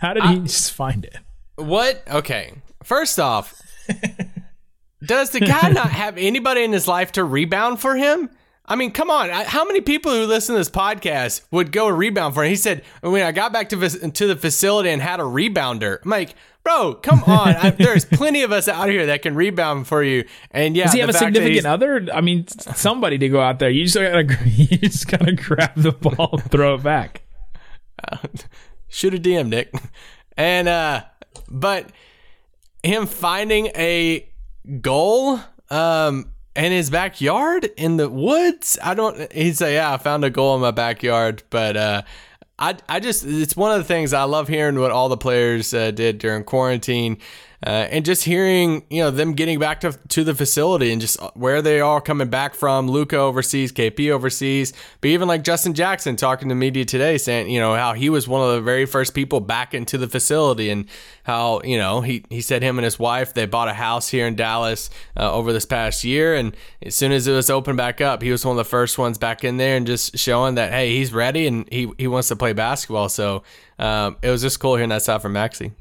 how 0.00 0.14
did 0.14 0.24
he 0.24 0.40
just 0.40 0.72
find 0.72 1.04
it? 1.04 1.16
What? 1.54 2.02
Okay. 2.10 2.54
First 2.82 3.20
off, 3.20 3.62
does 5.06 5.30
the 5.30 5.38
guy 5.38 5.68
not 5.68 5.90
have 5.90 6.18
anybody 6.18 6.64
in 6.64 6.72
his 6.72 6.88
life 6.88 7.12
to 7.12 7.22
rebound 7.22 7.80
for 7.80 7.94
him? 7.94 8.28
I 8.64 8.76
mean, 8.76 8.92
come 8.92 9.10
on. 9.10 9.30
I- 9.30 9.44
How 9.44 9.64
many 9.64 9.80
people 9.80 10.12
who 10.12 10.24
listen 10.26 10.54
to 10.54 10.58
this 10.60 10.70
podcast 10.70 11.42
would 11.50 11.72
go 11.72 11.88
rebound 11.88 12.34
for 12.34 12.44
him? 12.44 12.50
He 12.50 12.56
said, 12.56 12.82
when 13.00 13.22
I 13.22 13.32
got 13.32 13.52
back 13.52 13.68
to, 13.70 13.88
to 14.10 14.26
the 14.26 14.36
facility 14.36 14.90
and 14.90 15.02
had 15.02 15.20
a 15.20 15.24
rebounder, 15.24 15.98
I'm 16.04 16.10
like, 16.10 16.34
bro, 16.62 16.94
come 16.94 17.24
on. 17.24 17.56
I, 17.56 17.70
there's 17.78 18.04
plenty 18.04 18.42
of 18.42 18.52
us 18.52 18.68
out 18.68 18.88
here 18.88 19.06
that 19.06 19.22
can 19.22 19.34
rebound 19.34 19.88
for 19.88 20.02
you. 20.02 20.24
And 20.52 20.76
yeah, 20.76 20.84
Does 20.84 20.92
he 20.92 21.00
have 21.00 21.08
a 21.10 21.12
significant 21.12 21.66
other? 21.66 22.06
I 22.14 22.20
mean, 22.20 22.46
somebody 22.48 23.18
to 23.18 23.28
go 23.28 23.40
out 23.40 23.58
there. 23.58 23.68
You 23.70 23.84
just 23.84 23.96
gotta, 23.96 24.38
you 24.48 24.78
just 24.78 25.08
gotta 25.08 25.32
grab 25.32 25.74
the 25.74 25.92
ball, 25.92 26.30
and 26.34 26.50
throw 26.50 26.74
it 26.76 26.82
back. 26.82 27.22
shoot 28.88 29.14
a 29.14 29.18
DM, 29.18 29.48
Nick. 29.48 29.72
And 30.36 30.68
uh 30.68 31.04
but 31.48 31.90
him 32.82 33.06
finding 33.06 33.66
a 33.76 34.28
goal 34.80 35.40
um 35.70 36.31
in 36.54 36.72
his 36.72 36.90
backyard 36.90 37.70
in 37.76 37.96
the 37.96 38.08
woods. 38.08 38.78
I 38.82 38.94
don't 38.94 39.32
he'd 39.32 39.56
say, 39.56 39.74
Yeah, 39.74 39.92
I 39.92 39.96
found 39.96 40.24
a 40.24 40.30
goal 40.30 40.54
in 40.54 40.60
my 40.60 40.70
backyard, 40.70 41.42
but 41.50 41.76
uh 41.76 42.02
I, 42.58 42.76
I 42.88 43.00
just 43.00 43.24
it's 43.26 43.56
one 43.56 43.72
of 43.72 43.78
the 43.78 43.84
things 43.84 44.12
I 44.12 44.22
love 44.24 44.46
hearing 44.46 44.78
what 44.78 44.92
all 44.92 45.08
the 45.08 45.16
players 45.16 45.74
uh, 45.74 45.90
did 45.90 46.18
during 46.18 46.44
quarantine, 46.44 47.18
uh, 47.64 47.86
and 47.90 48.04
just 48.04 48.24
hearing 48.24 48.84
you 48.90 49.00
know 49.00 49.10
them 49.10 49.34
getting 49.34 49.58
back 49.58 49.80
to 49.80 49.92
to 50.08 50.24
the 50.24 50.34
facility 50.34 50.90
and 50.90 51.00
just 51.00 51.20
where 51.34 51.62
they 51.62 51.80
are 51.80 52.00
coming 52.00 52.28
back 52.28 52.54
from. 52.54 52.88
Luka 52.88 53.16
overseas, 53.16 53.72
KP 53.72 54.10
overseas, 54.10 54.72
but 55.00 55.08
even 55.08 55.28
like 55.28 55.44
Justin 55.44 55.72
Jackson 55.72 56.16
talking 56.16 56.48
to 56.48 56.54
media 56.54 56.84
today, 56.84 57.18
saying 57.18 57.48
you 57.50 57.60
know 57.60 57.74
how 57.74 57.92
he 57.92 58.10
was 58.10 58.26
one 58.26 58.42
of 58.42 58.54
the 58.54 58.60
very 58.60 58.84
first 58.84 59.14
people 59.14 59.38
back 59.40 59.74
into 59.74 59.96
the 59.96 60.08
facility, 60.08 60.70
and 60.70 60.86
how 61.22 61.60
you 61.62 61.78
know 61.78 62.00
he 62.00 62.24
he 62.30 62.40
said 62.40 62.62
him 62.62 62.78
and 62.78 62.84
his 62.84 62.98
wife 62.98 63.32
they 63.32 63.46
bought 63.46 63.68
a 63.68 63.74
house 63.74 64.08
here 64.08 64.26
in 64.26 64.34
Dallas 64.34 64.90
uh, 65.16 65.32
over 65.32 65.52
this 65.52 65.66
past 65.66 66.02
year, 66.02 66.34
and 66.34 66.56
as 66.82 66.96
soon 66.96 67.12
as 67.12 67.28
it 67.28 67.32
was 67.32 67.48
open 67.48 67.76
back 67.76 68.00
up, 68.00 68.22
he 68.22 68.32
was 68.32 68.44
one 68.44 68.52
of 68.52 68.64
the 68.64 68.68
first 68.68 68.98
ones 68.98 69.18
back 69.18 69.44
in 69.44 69.56
there 69.56 69.76
and 69.76 69.86
just 69.86 70.18
showing 70.18 70.56
that 70.56 70.72
hey 70.72 70.96
he's 70.96 71.12
ready 71.12 71.46
and 71.46 71.68
he 71.70 71.88
he 71.96 72.08
wants 72.08 72.26
to 72.28 72.36
play 72.36 72.52
basketball. 72.52 73.08
So 73.08 73.44
um, 73.78 74.16
it 74.20 74.30
was 74.30 74.42
just 74.42 74.58
cool 74.58 74.74
hearing 74.74 74.90
that 74.90 75.02
side 75.02 75.22
from 75.22 75.34
Maxi. 75.34 75.72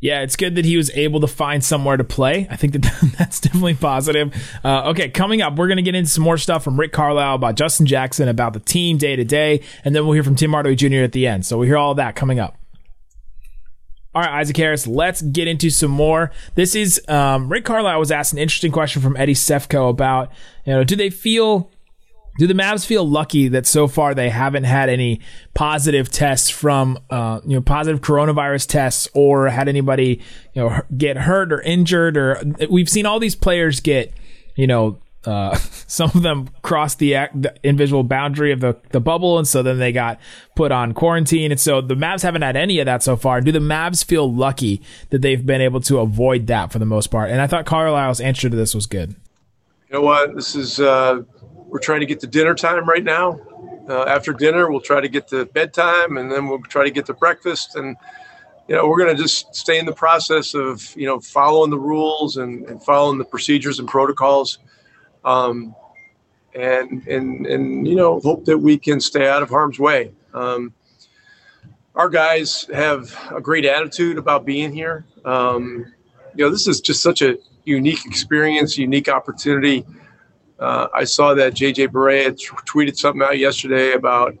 Yeah, 0.00 0.20
it's 0.20 0.36
good 0.36 0.56
that 0.56 0.66
he 0.66 0.76
was 0.76 0.90
able 0.90 1.20
to 1.20 1.26
find 1.26 1.64
somewhere 1.64 1.96
to 1.96 2.04
play. 2.04 2.46
I 2.50 2.56
think 2.56 2.74
that 2.74 3.14
that's 3.18 3.40
definitely 3.40 3.74
positive. 3.74 4.34
Uh, 4.62 4.90
okay, 4.90 5.08
coming 5.08 5.40
up, 5.40 5.56
we're 5.56 5.66
going 5.66 5.78
to 5.78 5.82
get 5.82 5.94
into 5.94 6.10
some 6.10 6.24
more 6.24 6.36
stuff 6.36 6.62
from 6.62 6.78
Rick 6.78 6.92
Carlisle 6.92 7.36
about 7.36 7.54
Justin 7.54 7.86
Jackson, 7.86 8.28
about 8.28 8.52
the 8.52 8.60
team 8.60 8.98
day 8.98 9.16
to 9.16 9.24
day, 9.24 9.62
and 9.84 9.94
then 9.94 10.04
we'll 10.04 10.12
hear 10.12 10.22
from 10.22 10.36
Tim 10.36 10.52
Hardaway 10.52 10.74
Jr. 10.74 10.96
at 10.96 11.12
the 11.12 11.26
end. 11.26 11.46
So 11.46 11.56
we 11.56 11.66
hear 11.66 11.78
all 11.78 11.94
that 11.94 12.16
coming 12.16 12.38
up. 12.38 12.58
All 14.14 14.22
right, 14.22 14.40
Isaac 14.40 14.56
Harris, 14.56 14.86
let's 14.86 15.22
get 15.22 15.48
into 15.48 15.70
some 15.70 15.90
more. 15.90 16.30
This 16.54 16.76
is 16.76 17.00
um, 17.08 17.48
Rick 17.48 17.64
Carlisle 17.64 17.98
was 17.98 18.12
asked 18.12 18.32
an 18.32 18.38
interesting 18.38 18.70
question 18.70 19.02
from 19.02 19.16
Eddie 19.16 19.34
Sefko 19.34 19.90
about, 19.90 20.30
you 20.64 20.72
know, 20.72 20.84
do 20.84 20.94
they 20.94 21.10
feel 21.10 21.70
do 22.38 22.46
the 22.46 22.54
Mavs 22.54 22.84
feel 22.84 23.08
lucky 23.08 23.48
that 23.48 23.66
so 23.66 23.86
far 23.86 24.14
they 24.14 24.30
haven't 24.30 24.64
had 24.64 24.88
any 24.88 25.20
positive 25.54 26.10
tests 26.10 26.50
from, 26.50 26.98
uh, 27.10 27.40
you 27.46 27.54
know, 27.54 27.60
positive 27.60 28.00
coronavirus 28.00 28.68
tests 28.68 29.08
or 29.14 29.48
had 29.48 29.68
anybody, 29.68 30.20
you 30.52 30.62
know, 30.62 30.80
get 30.96 31.16
hurt 31.16 31.52
or 31.52 31.60
injured 31.62 32.16
or 32.16 32.42
we've 32.70 32.88
seen 32.88 33.06
all 33.06 33.20
these 33.20 33.36
players 33.36 33.80
get, 33.80 34.12
you 34.56 34.66
know, 34.66 34.98
uh, 35.26 35.54
some 35.86 36.10
of 36.14 36.22
them 36.22 36.48
crossed 36.62 36.98
the, 36.98 37.12
the 37.34 37.54
invisible 37.62 38.02
boundary 38.02 38.52
of 38.52 38.60
the, 38.60 38.76
the 38.90 39.00
bubble, 39.00 39.38
and 39.38 39.46
so 39.46 39.62
then 39.62 39.78
they 39.78 39.92
got 39.92 40.18
put 40.54 40.72
on 40.72 40.92
quarantine. 40.92 41.50
And 41.50 41.60
so 41.60 41.80
the 41.80 41.94
Mavs 41.94 42.22
haven't 42.22 42.42
had 42.42 42.56
any 42.56 42.78
of 42.78 42.86
that 42.86 43.02
so 43.02 43.16
far. 43.16 43.40
Do 43.40 43.52
the 43.52 43.58
Mavs 43.58 44.04
feel 44.04 44.32
lucky 44.32 44.82
that 45.10 45.22
they've 45.22 45.44
been 45.44 45.60
able 45.60 45.80
to 45.82 45.98
avoid 45.98 46.46
that 46.48 46.72
for 46.72 46.78
the 46.78 46.86
most 46.86 47.08
part? 47.08 47.30
And 47.30 47.40
I 47.40 47.46
thought 47.46 47.64
Carlisle's 47.66 48.20
answer 48.20 48.50
to 48.50 48.56
this 48.56 48.74
was 48.74 48.86
good. 48.86 49.14
You 49.88 50.00
know 50.00 50.02
what? 50.02 50.34
This 50.34 50.56
is 50.56 50.80
uh, 50.80 51.22
we're 51.74 51.80
trying 51.80 51.98
to 51.98 52.06
get 52.06 52.20
to 52.20 52.28
dinner 52.28 52.54
time 52.54 52.88
right 52.88 53.02
now. 53.02 53.40
Uh, 53.88 54.04
after 54.04 54.32
dinner, 54.32 54.70
we'll 54.70 54.80
try 54.80 55.00
to 55.00 55.08
get 55.08 55.26
to 55.26 55.44
bedtime, 55.46 56.18
and 56.18 56.30
then 56.30 56.46
we'll 56.46 56.62
try 56.62 56.84
to 56.84 56.90
get 56.92 57.04
to 57.06 57.14
breakfast. 57.14 57.74
And 57.74 57.96
you 58.68 58.76
know, 58.76 58.86
we're 58.86 58.96
going 58.96 59.14
to 59.14 59.20
just 59.20 59.52
stay 59.56 59.80
in 59.80 59.84
the 59.84 59.92
process 59.92 60.54
of 60.54 60.94
you 60.96 61.04
know 61.04 61.18
following 61.18 61.72
the 61.72 61.78
rules 61.78 62.36
and, 62.36 62.64
and 62.66 62.80
following 62.80 63.18
the 63.18 63.24
procedures 63.24 63.80
and 63.80 63.88
protocols. 63.88 64.60
Um, 65.24 65.74
and 66.54 67.04
and 67.08 67.44
and 67.44 67.88
you 67.88 67.96
know 67.96 68.20
hope 68.20 68.44
that 68.44 68.58
we 68.58 68.78
can 68.78 69.00
stay 69.00 69.26
out 69.28 69.42
of 69.42 69.50
harm's 69.50 69.80
way. 69.80 70.12
Um, 70.32 70.72
our 71.96 72.08
guys 72.08 72.68
have 72.72 73.12
a 73.34 73.40
great 73.40 73.64
attitude 73.64 74.16
about 74.16 74.44
being 74.44 74.72
here. 74.72 75.04
Um, 75.24 75.92
you 76.36 76.44
know, 76.44 76.50
this 76.52 76.68
is 76.68 76.80
just 76.80 77.02
such 77.02 77.20
a 77.20 77.36
unique 77.64 78.06
experience, 78.06 78.78
unique 78.78 79.08
opportunity. 79.08 79.84
Uh, 80.64 80.88
I 80.94 81.04
saw 81.04 81.34
that 81.34 81.52
JJ 81.52 81.88
Barea 81.88 82.34
t- 82.34 82.46
tweeted 82.64 82.96
something 82.96 83.20
out 83.20 83.38
yesterday 83.38 83.92
about 83.92 84.34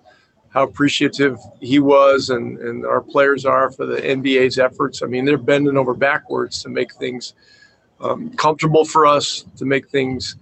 how 0.48 0.62
appreciative 0.62 1.36
he 1.60 1.80
was 1.80 2.30
and, 2.30 2.58
and 2.60 2.86
our 2.86 3.02
players 3.02 3.44
are 3.44 3.70
for 3.70 3.84
the 3.84 3.96
NBA's 3.96 4.58
efforts. 4.58 5.02
I 5.02 5.06
mean, 5.06 5.26
they're 5.26 5.36
bending 5.36 5.76
over 5.76 5.92
backwards 5.92 6.62
to 6.62 6.70
make 6.70 6.94
things 6.94 7.34
um, 8.00 8.30
comfortable 8.36 8.86
for 8.86 9.04
us, 9.04 9.44
to 9.58 9.66
make 9.66 9.90
things, 9.90 10.36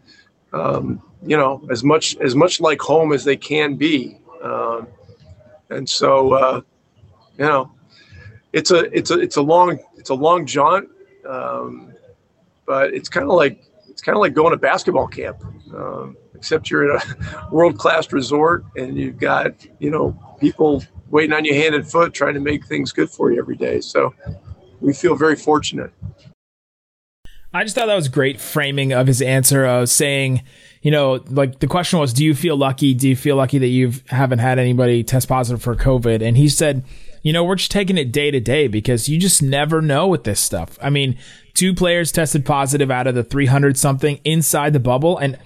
um, 0.53 1.03
you 1.27 1.37
know, 1.37 1.67
as 1.69 1.83
much 1.83 2.17
as 2.19 2.37
much 2.37 2.61
like 2.61 2.81
home 2.81 3.13
as 3.13 3.25
they 3.25 3.37
can 3.37 3.75
be. 3.75 4.19
Um, 4.41 4.87
and 5.71 5.89
so, 5.89 6.33
uh, 6.35 6.61
you 7.39 7.45
know, 7.45 7.73
it's 8.53 8.71
a 8.71 8.97
it's 8.97 9.11
a 9.11 9.19
it's 9.19 9.37
a 9.37 9.43
long 9.43 9.81
it's 9.97 10.11
a 10.11 10.15
long 10.15 10.47
jaunt, 10.47 10.89
um, 11.29 11.93
but 12.67 12.95
it's 12.95 13.09
kind 13.09 13.29
of 13.29 13.35
like 13.35 13.65
it's 13.89 14.01
kind 14.01 14.17
of 14.17 14.21
like 14.21 14.33
going 14.33 14.53
to 14.53 14.57
basketball 14.57 15.09
camp. 15.09 15.43
Um, 15.75 16.17
except 16.35 16.71
you're 16.71 16.97
at 16.97 17.05
a 17.05 17.49
world 17.53 17.79
class 17.79 18.13
resort 18.13 18.65
and 18.77 18.97
you've 18.97 19.19
got 19.19 19.55
you 19.79 19.91
know 19.91 20.19
people 20.41 20.83
waiting 21.09 21.33
on 21.33 21.45
you 21.45 21.55
hand 21.55 21.75
and 21.75 21.87
foot 21.87 22.13
trying 22.13 22.35
to 22.35 22.41
make 22.41 22.67
things 22.67 22.93
good 22.93 23.11
for 23.11 23.31
you 23.31 23.39
every 23.39 23.57
day. 23.57 23.81
So 23.81 24.15
we 24.81 24.93
feel 24.93 25.15
very 25.15 25.37
fortunate. 25.37 25.93
I 27.55 27.65
just 27.65 27.75
thought 27.75 27.87
that 27.87 27.95
was 27.95 28.09
great 28.09 28.41
framing 28.41 28.93
of 28.93 29.07
his 29.07 29.21
answer 29.21 29.67
of 29.67 29.91
saying, 29.91 30.43
you 30.81 30.91
know, 30.91 31.23
like 31.29 31.59
the 31.59 31.67
question 31.67 31.99
was, 31.99 32.15
do 32.15 32.25
you 32.25 32.35
feel 32.35 32.57
lucky? 32.57 32.95
Do 32.95 33.09
you 33.09 33.15
feel 33.15 33.37
lucky 33.37 33.59
that 33.59 33.69
you 33.69 33.93
haven't 34.09 34.39
had 34.39 34.59
anybody 34.59 35.05
test 35.05 35.29
positive 35.29 35.63
for 35.63 35.77
COVID? 35.77 36.23
And 36.27 36.39
he 36.39 36.49
said, 36.49 36.83
you 37.23 37.33
know, 37.33 37.45
we're 37.45 37.57
just 37.57 37.71
taking 37.71 37.99
it 37.99 38.11
day 38.11 38.31
to 38.31 38.41
day 38.41 38.69
because 38.69 39.09
you 39.09 39.19
just 39.19 39.43
never 39.43 39.83
know 39.83 40.09
with 40.09 40.25
this 40.25 40.41
stuff. 40.41 40.79
I 40.81 40.89
mean, 40.89 41.19
two 41.63 41.73
players 41.73 42.11
tested 42.11 42.45
positive 42.45 42.91
out 42.91 43.07
of 43.07 43.15
the 43.15 43.23
300 43.23 43.79
something 43.79 44.19
inside 44.25 44.73
the 44.73 44.81
bubble. 44.81 45.17
And 45.17 45.39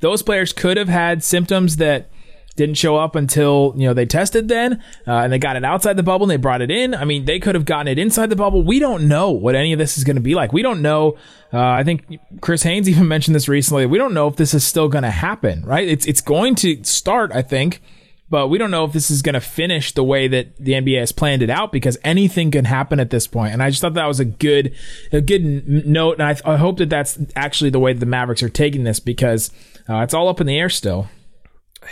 those 0.00 0.22
players 0.22 0.54
could 0.54 0.78
have 0.78 0.88
had 0.88 1.22
symptoms 1.22 1.76
that 1.76 2.08
didn't 2.56 2.76
show 2.76 2.96
up 2.96 3.14
until 3.14 3.74
you 3.76 3.86
know 3.86 3.92
they 3.92 4.06
tested 4.06 4.48
then 4.48 4.82
uh, 5.06 5.12
and 5.12 5.30
they 5.30 5.38
got 5.38 5.56
it 5.56 5.64
outside 5.64 5.96
the 5.96 6.02
bubble 6.02 6.24
and 6.24 6.30
they 6.30 6.38
brought 6.38 6.62
it 6.62 6.70
in. 6.70 6.94
I 6.94 7.04
mean 7.04 7.26
they 7.26 7.38
could 7.38 7.54
have 7.54 7.66
gotten 7.66 7.88
it 7.88 7.98
inside 7.98 8.30
the 8.30 8.36
bubble. 8.36 8.62
We 8.62 8.78
don't 8.78 9.06
know 9.06 9.32
what 9.32 9.54
any 9.54 9.74
of 9.74 9.78
this 9.78 9.98
is 9.98 10.04
going 10.04 10.16
to 10.16 10.22
be 10.22 10.34
like. 10.34 10.50
We 10.50 10.62
don't 10.62 10.80
know 10.80 11.18
uh, 11.52 11.58
i 11.60 11.84
think 11.84 12.18
chris 12.40 12.62
haynes 12.62 12.88
even 12.88 13.06
mentioned 13.06 13.34
this 13.34 13.48
recently 13.48 13.84
we 13.84 13.98
don't 13.98 14.14
know 14.14 14.28
if 14.28 14.36
this 14.36 14.54
is 14.54 14.64
still 14.64 14.88
going 14.88 15.04
to 15.04 15.10
happen 15.10 15.62
right? 15.64 15.86
It's, 15.86 16.06
it's 16.06 16.20
going 16.20 16.54
to 16.56 16.82
start 16.84 17.32
i 17.32 17.42
think 17.42 17.82
but 18.30 18.48
we 18.48 18.58
don't 18.58 18.70
know 18.70 18.84
if 18.84 18.92
this 18.92 19.10
is 19.10 19.22
going 19.22 19.34
to 19.34 19.40
finish 19.40 19.92
the 19.92 20.04
way 20.04 20.28
that 20.28 20.56
the 20.56 20.72
NBA 20.72 21.00
has 21.00 21.10
planned 21.10 21.42
it 21.42 21.50
out 21.50 21.72
because 21.72 21.98
anything 22.04 22.52
can 22.52 22.64
happen 22.64 23.00
at 23.00 23.10
this 23.10 23.26
point. 23.26 23.52
And 23.52 23.62
I 23.62 23.70
just 23.70 23.82
thought 23.82 23.94
that 23.94 24.06
was 24.06 24.20
a 24.20 24.24
good, 24.24 24.74
a 25.12 25.20
good 25.20 25.42
n- 25.42 25.82
note. 25.84 26.20
And 26.20 26.22
I, 26.22 26.52
I 26.52 26.56
hope 26.56 26.78
that 26.78 26.88
that's 26.88 27.18
actually 27.34 27.70
the 27.70 27.80
way 27.80 27.92
the 27.92 28.06
Mavericks 28.06 28.42
are 28.42 28.48
taking 28.48 28.84
this 28.84 29.00
because 29.00 29.50
uh, 29.88 29.98
it's 29.98 30.14
all 30.14 30.28
up 30.28 30.40
in 30.40 30.46
the 30.46 30.56
air 30.56 30.68
still. 30.68 31.08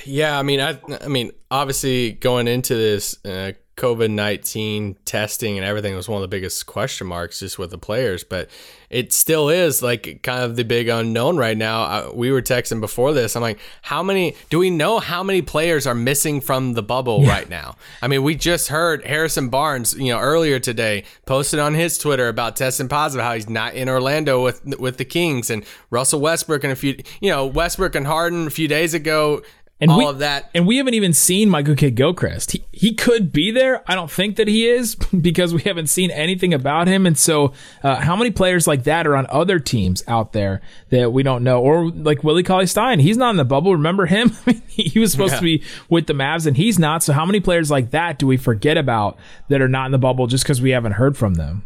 Yeah, 0.05 0.39
I 0.39 0.43
mean, 0.43 0.61
I, 0.61 0.79
I 1.03 1.09
mean, 1.09 1.33
obviously 1.51 2.13
going 2.13 2.47
into 2.47 2.75
this, 2.75 3.25
uh, 3.25 3.53
COVID 3.79 4.11
19 4.11 4.97
testing 5.05 5.57
and 5.57 5.65
everything 5.65 5.95
was 5.95 6.09
one 6.09 6.17
of 6.17 6.23
the 6.23 6.37
biggest 6.37 6.67
question 6.67 7.07
marks 7.07 7.41
just 7.41 7.59
with 7.59 7.71
the 7.71 7.79
players, 7.79 8.25
but 8.25 8.51
it 8.91 9.13
still 9.13 9.49
is 9.49 9.83
like 9.83 10.21
kind 10.23 10.43
of 10.43 10.57
the 10.57 10.65
big 10.65 10.89
unknown 10.89 11.37
right 11.37 11.57
now. 11.57 11.83
I, 11.83 12.11
we 12.11 12.33
were 12.33 12.43
texting 12.43 12.81
before 12.81 13.13
this. 13.13 13.37
I'm 13.37 13.43
like, 13.43 13.61
how 13.83 14.03
many 14.03 14.35
do 14.51 14.59
we 14.59 14.71
know 14.71 14.99
how 14.99 15.23
many 15.23 15.43
players 15.43 15.87
are 15.87 15.95
missing 15.95 16.41
from 16.41 16.75
the 16.75 16.83
bubble 16.83 17.23
yeah. 17.23 17.31
right 17.31 17.49
now? 17.49 17.77
I 18.03 18.09
mean, 18.09 18.23
we 18.23 18.35
just 18.35 18.69
heard 18.69 19.05
Harrison 19.05 19.49
Barnes, 19.49 19.95
you 19.95 20.13
know, 20.13 20.19
earlier 20.19 20.59
today 20.59 21.05
posted 21.27 21.61
on 21.61 21.75
his 21.75 21.99
Twitter 21.99 22.29
about 22.29 22.57
testing 22.57 22.89
positive, 22.89 23.25
how 23.25 23.35
he's 23.35 23.49
not 23.49 23.75
in 23.75 23.89
Orlando 23.89 24.43
with 24.43 24.65
with 24.79 24.97
the 24.97 25.05
Kings 25.05 25.51
and 25.51 25.65
Russell 25.91 26.21
Westbrook 26.21 26.65
and 26.65 26.73
a 26.73 26.77
few, 26.77 26.97
you 27.21 27.31
know, 27.31 27.47
Westbrook 27.47 27.95
and 27.95 28.07
Harden 28.07 28.47
a 28.47 28.51
few 28.51 28.69
days 28.69 28.95
ago 28.95 29.43
and 29.81 29.91
all 29.91 29.99
we, 29.99 30.07
of 30.07 30.19
that. 30.19 30.51
And 30.55 30.67
we 30.67 30.79
haven't 30.79 30.95
even 30.95 31.13
seen 31.13 31.49
Michael 31.49 31.77
Kidd 31.77 31.95
Gilchrist. 31.95 32.53
He, 32.53 32.65
he 32.73 32.95
could 32.95 33.33
be 33.33 33.51
there. 33.51 33.83
I 33.87 33.95
don't 33.95 34.11
think 34.11 34.37
that 34.37 34.49
he 34.49 34.67
is 34.67 34.95
because 35.21 35.55
we 35.55 35.63
haven't 35.63 35.87
seen 35.89 36.11
anything 36.11 36.53
about 36.53 36.89
him. 36.89 37.07
And 37.07 37.17
so, 37.17 37.53
uh, 37.83 37.97
how 37.97 38.17
many 38.17 38.31
players 38.31 38.67
like 38.67 38.85
that 38.85 39.07
are 39.07 39.17
on 39.17 39.27
other 39.31 39.59
teams 39.59 40.03
out 40.09 40.33
there 40.33 40.61
that 40.91 41.13
we 41.13 41.23
don't 41.23 41.45
know? 41.45 41.61
Or 41.61 41.91
like 41.91 42.25
Willie 42.25 42.43
Cauley 42.43 42.67
Stein, 42.67 42.99
he's 42.99 43.17
not 43.17 43.31
in 43.31 43.37
the 43.37 43.45
bubble. 43.45 43.73
Remember 43.73 44.07
him? 44.07 44.31
he 44.69 44.99
was 44.99 45.13
supposed 45.13 45.35
yeah. 45.35 45.39
to 45.39 45.45
be 45.45 45.63
with 45.89 46.07
the 46.07 46.13
Mavs 46.13 46.47
and 46.47 46.57
he's 46.57 46.79
not. 46.79 47.03
So, 47.03 47.13
how 47.13 47.25
many 47.25 47.41
players 47.41 47.71
like 47.71 47.91
that 47.91 48.19
do 48.19 48.27
we 48.27 48.37
forget 48.37 48.77
about 48.77 49.17
that 49.49 49.61
are 49.61 49.69
not 49.69 49.87
in 49.87 49.93
the 49.93 49.99
bubble 49.99 50.27
just 50.27 50.45
because 50.45 50.61
we 50.61 50.71
haven't 50.71 50.93
heard 50.93 51.17
from 51.17 51.35
them? 51.35 51.65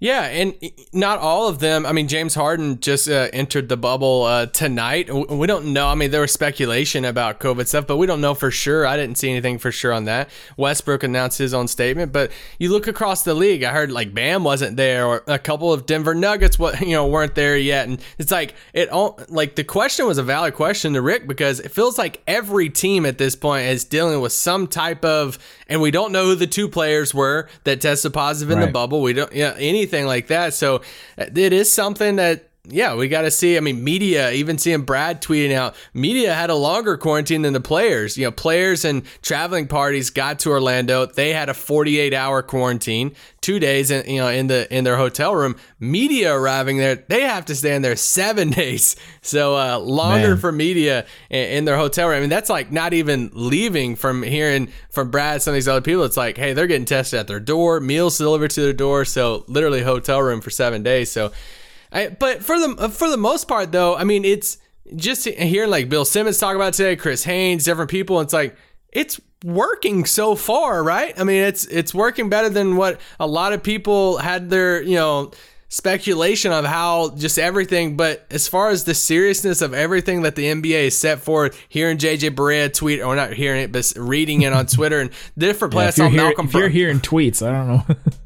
Yeah, 0.00 0.22
and 0.22 0.54
not 0.92 1.18
all 1.18 1.48
of 1.48 1.58
them. 1.58 1.84
I 1.84 1.92
mean, 1.92 2.08
James 2.08 2.34
Harden 2.34 2.80
just 2.80 3.08
uh, 3.08 3.28
entered 3.32 3.68
the 3.68 3.76
bubble 3.76 4.24
uh, 4.24 4.46
tonight. 4.46 5.12
We 5.12 5.46
don't 5.46 5.72
know. 5.72 5.88
I 5.88 5.94
mean, 5.94 6.10
there 6.10 6.20
was 6.20 6.32
speculation 6.32 7.04
about 7.04 7.40
COVID 7.40 7.66
stuff, 7.66 7.86
but 7.86 7.96
we 7.96 8.06
don't 8.06 8.20
know 8.20 8.34
for 8.34 8.50
sure. 8.50 8.86
I 8.86 8.96
didn't 8.96 9.18
see 9.18 9.30
anything 9.30 9.58
for 9.58 9.72
sure 9.72 9.92
on 9.92 10.04
that. 10.04 10.30
Westbrook 10.56 11.02
announced 11.02 11.38
his 11.38 11.52
own 11.52 11.68
statement, 11.68 12.12
but 12.12 12.30
you 12.58 12.70
look 12.70 12.86
across 12.86 13.24
the 13.24 13.34
league. 13.34 13.64
I 13.64 13.72
heard 13.72 13.90
like 13.90 14.14
Bam 14.14 14.44
wasn't 14.44 14.76
there, 14.76 15.06
or 15.06 15.24
a 15.26 15.38
couple 15.38 15.72
of 15.72 15.86
Denver 15.86 16.14
Nuggets, 16.14 16.58
what 16.58 16.80
you 16.86 16.92
know, 16.92 17.06
weren't 17.06 17.34
there 17.34 17.56
yet. 17.56 17.88
And 17.88 18.00
it's 18.18 18.30
like 18.30 18.54
it 18.72 18.88
all 18.90 19.18
like 19.28 19.56
the 19.56 19.64
question 19.64 20.06
was 20.06 20.18
a 20.18 20.22
valid 20.22 20.54
question 20.54 20.92
to 20.94 21.02
Rick 21.02 21.26
because 21.26 21.60
it 21.60 21.72
feels 21.72 21.98
like 21.98 22.22
every 22.26 22.70
team 22.70 23.04
at 23.04 23.18
this 23.18 23.34
point 23.34 23.66
is 23.66 23.84
dealing 23.84 24.20
with 24.20 24.32
some 24.32 24.66
type 24.66 25.04
of, 25.04 25.38
and 25.66 25.80
we 25.80 25.90
don't 25.90 26.12
know 26.12 26.26
who 26.26 26.34
the 26.34 26.46
two 26.46 26.68
players 26.68 27.12
were 27.12 27.48
that 27.64 27.80
tested 27.80 28.12
positive 28.12 28.50
in 28.50 28.58
right. 28.58 28.66
the 28.66 28.72
bubble. 28.72 29.02
We 29.02 29.12
don't, 29.12 29.32
yeah, 29.32 29.54
any 29.58 29.67
anything 29.68 30.06
like 30.06 30.28
that. 30.28 30.54
So 30.54 30.76
uh, 31.18 31.26
it 31.34 31.52
is 31.52 31.72
something 31.72 32.16
that 32.16 32.47
yeah, 32.70 32.94
we 32.94 33.08
got 33.08 33.22
to 33.22 33.30
see. 33.30 33.56
I 33.56 33.60
mean, 33.60 33.82
media, 33.82 34.30
even 34.32 34.58
seeing 34.58 34.82
Brad 34.82 35.22
tweeting 35.22 35.52
out, 35.52 35.74
media 35.94 36.34
had 36.34 36.50
a 36.50 36.54
longer 36.54 36.96
quarantine 36.96 37.42
than 37.42 37.54
the 37.54 37.60
players. 37.60 38.18
You 38.18 38.26
know, 38.26 38.30
players 38.30 38.84
and 38.84 39.04
traveling 39.22 39.66
parties 39.66 40.10
got 40.10 40.38
to 40.40 40.50
Orlando. 40.50 41.06
They 41.06 41.32
had 41.32 41.48
a 41.48 41.54
48 41.54 42.12
hour 42.12 42.42
quarantine, 42.42 43.14
two 43.40 43.58
days, 43.58 43.90
in, 43.90 44.08
you 44.10 44.20
know, 44.20 44.28
in 44.28 44.48
the 44.48 44.72
in 44.74 44.84
their 44.84 44.96
hotel 44.96 45.34
room. 45.34 45.56
Media 45.80 46.34
arriving 46.34 46.76
there, 46.76 46.96
they 46.96 47.22
have 47.22 47.46
to 47.46 47.54
stay 47.54 47.74
in 47.74 47.82
there 47.82 47.96
seven 47.96 48.50
days. 48.58 48.96
So 49.22 49.56
uh, 49.56 49.78
longer 49.78 50.30
Man. 50.30 50.38
for 50.38 50.52
media 50.52 51.06
in, 51.30 51.48
in, 51.50 51.64
their 51.64 51.76
hotel 51.76 52.08
room. 52.08 52.18
I 52.18 52.20
mean, 52.20 52.30
that's 52.30 52.50
like 52.50 52.70
not 52.70 52.92
even 52.92 53.30
leaving 53.32 53.96
from 53.96 54.22
hearing 54.22 54.70
from 54.90 55.10
Brad. 55.10 55.40
Some 55.40 55.52
of 55.52 55.56
these 55.56 55.68
other 55.68 55.80
people, 55.80 56.04
it's 56.04 56.16
like, 56.16 56.36
hey, 56.36 56.52
they're 56.52 56.66
getting 56.66 56.84
tested 56.84 57.20
at 57.20 57.28
their 57.28 57.40
door, 57.40 57.80
meals 57.80 58.18
delivered 58.18 58.50
to 58.52 58.60
their 58.60 58.72
door. 58.72 59.04
So 59.04 59.44
literally 59.48 59.82
hotel 59.82 60.20
room 60.20 60.40
for 60.40 60.50
seven 60.50 60.82
days. 60.82 61.10
So 61.10 61.32
I, 61.92 62.08
but 62.08 62.42
for 62.42 62.58
the 62.58 62.88
for 62.88 63.10
the 63.10 63.16
most 63.16 63.48
part, 63.48 63.72
though, 63.72 63.96
I 63.96 64.04
mean, 64.04 64.24
it's 64.24 64.58
just 64.96 65.26
hearing 65.26 65.70
like 65.70 65.88
Bill 65.88 66.04
Simmons 66.04 66.38
talk 66.38 66.54
about 66.56 66.74
today, 66.74 66.96
Chris 66.96 67.24
Haynes, 67.24 67.64
different 67.64 67.90
people. 67.90 68.20
It's 68.20 68.32
like 68.32 68.56
it's 68.92 69.20
working 69.44 70.04
so 70.04 70.34
far, 70.34 70.82
right? 70.82 71.18
I 71.18 71.24
mean, 71.24 71.42
it's 71.42 71.66
it's 71.66 71.94
working 71.94 72.28
better 72.28 72.48
than 72.48 72.76
what 72.76 73.00
a 73.20 73.26
lot 73.26 73.52
of 73.52 73.62
people 73.62 74.18
had 74.18 74.50
their 74.50 74.82
you 74.82 74.96
know 74.96 75.32
speculation 75.68 76.50
of 76.50 76.64
how 76.64 77.10
just 77.10 77.38
everything. 77.38 77.96
But 77.96 78.26
as 78.30 78.48
far 78.48 78.70
as 78.70 78.84
the 78.84 78.94
seriousness 78.94 79.62
of 79.62 79.74
everything 79.74 80.22
that 80.22 80.34
the 80.34 80.46
NBA 80.46 80.84
has 80.84 80.98
set 80.98 81.20
forward, 81.20 81.54
hearing 81.68 81.98
JJ 81.98 82.34
Barea 82.34 82.72
tweet, 82.72 83.00
or 83.00 83.14
not 83.14 83.32
hearing 83.32 83.62
it, 83.62 83.72
but 83.72 83.92
reading 83.96 84.42
it 84.42 84.52
on 84.52 84.66
Twitter 84.66 85.00
and 85.00 85.10
different 85.36 85.72
players. 85.72 85.98
Yeah, 85.98 86.08
Malcolm 86.08 86.46
if 86.46 86.54
you're 86.54 86.68
hearing 86.68 87.00
tweets, 87.00 87.46
I 87.46 87.52
don't 87.52 87.68
know. 87.68 87.96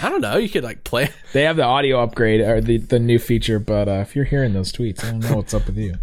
I 0.00 0.08
don't 0.08 0.20
know. 0.20 0.36
You 0.36 0.48
could 0.48 0.64
like 0.64 0.84
play. 0.84 1.10
They 1.32 1.42
have 1.44 1.56
the 1.56 1.64
audio 1.64 2.02
upgrade 2.02 2.40
or 2.40 2.60
the, 2.60 2.78
the 2.78 2.98
new 2.98 3.18
feature, 3.18 3.58
but 3.58 3.88
uh, 3.88 4.02
if 4.02 4.16
you're 4.16 4.24
hearing 4.24 4.52
those 4.52 4.72
tweets, 4.72 5.04
I 5.04 5.12
don't 5.12 5.20
know 5.20 5.36
what's 5.36 5.54
up 5.54 5.66
with 5.66 5.76
you. 5.76 5.94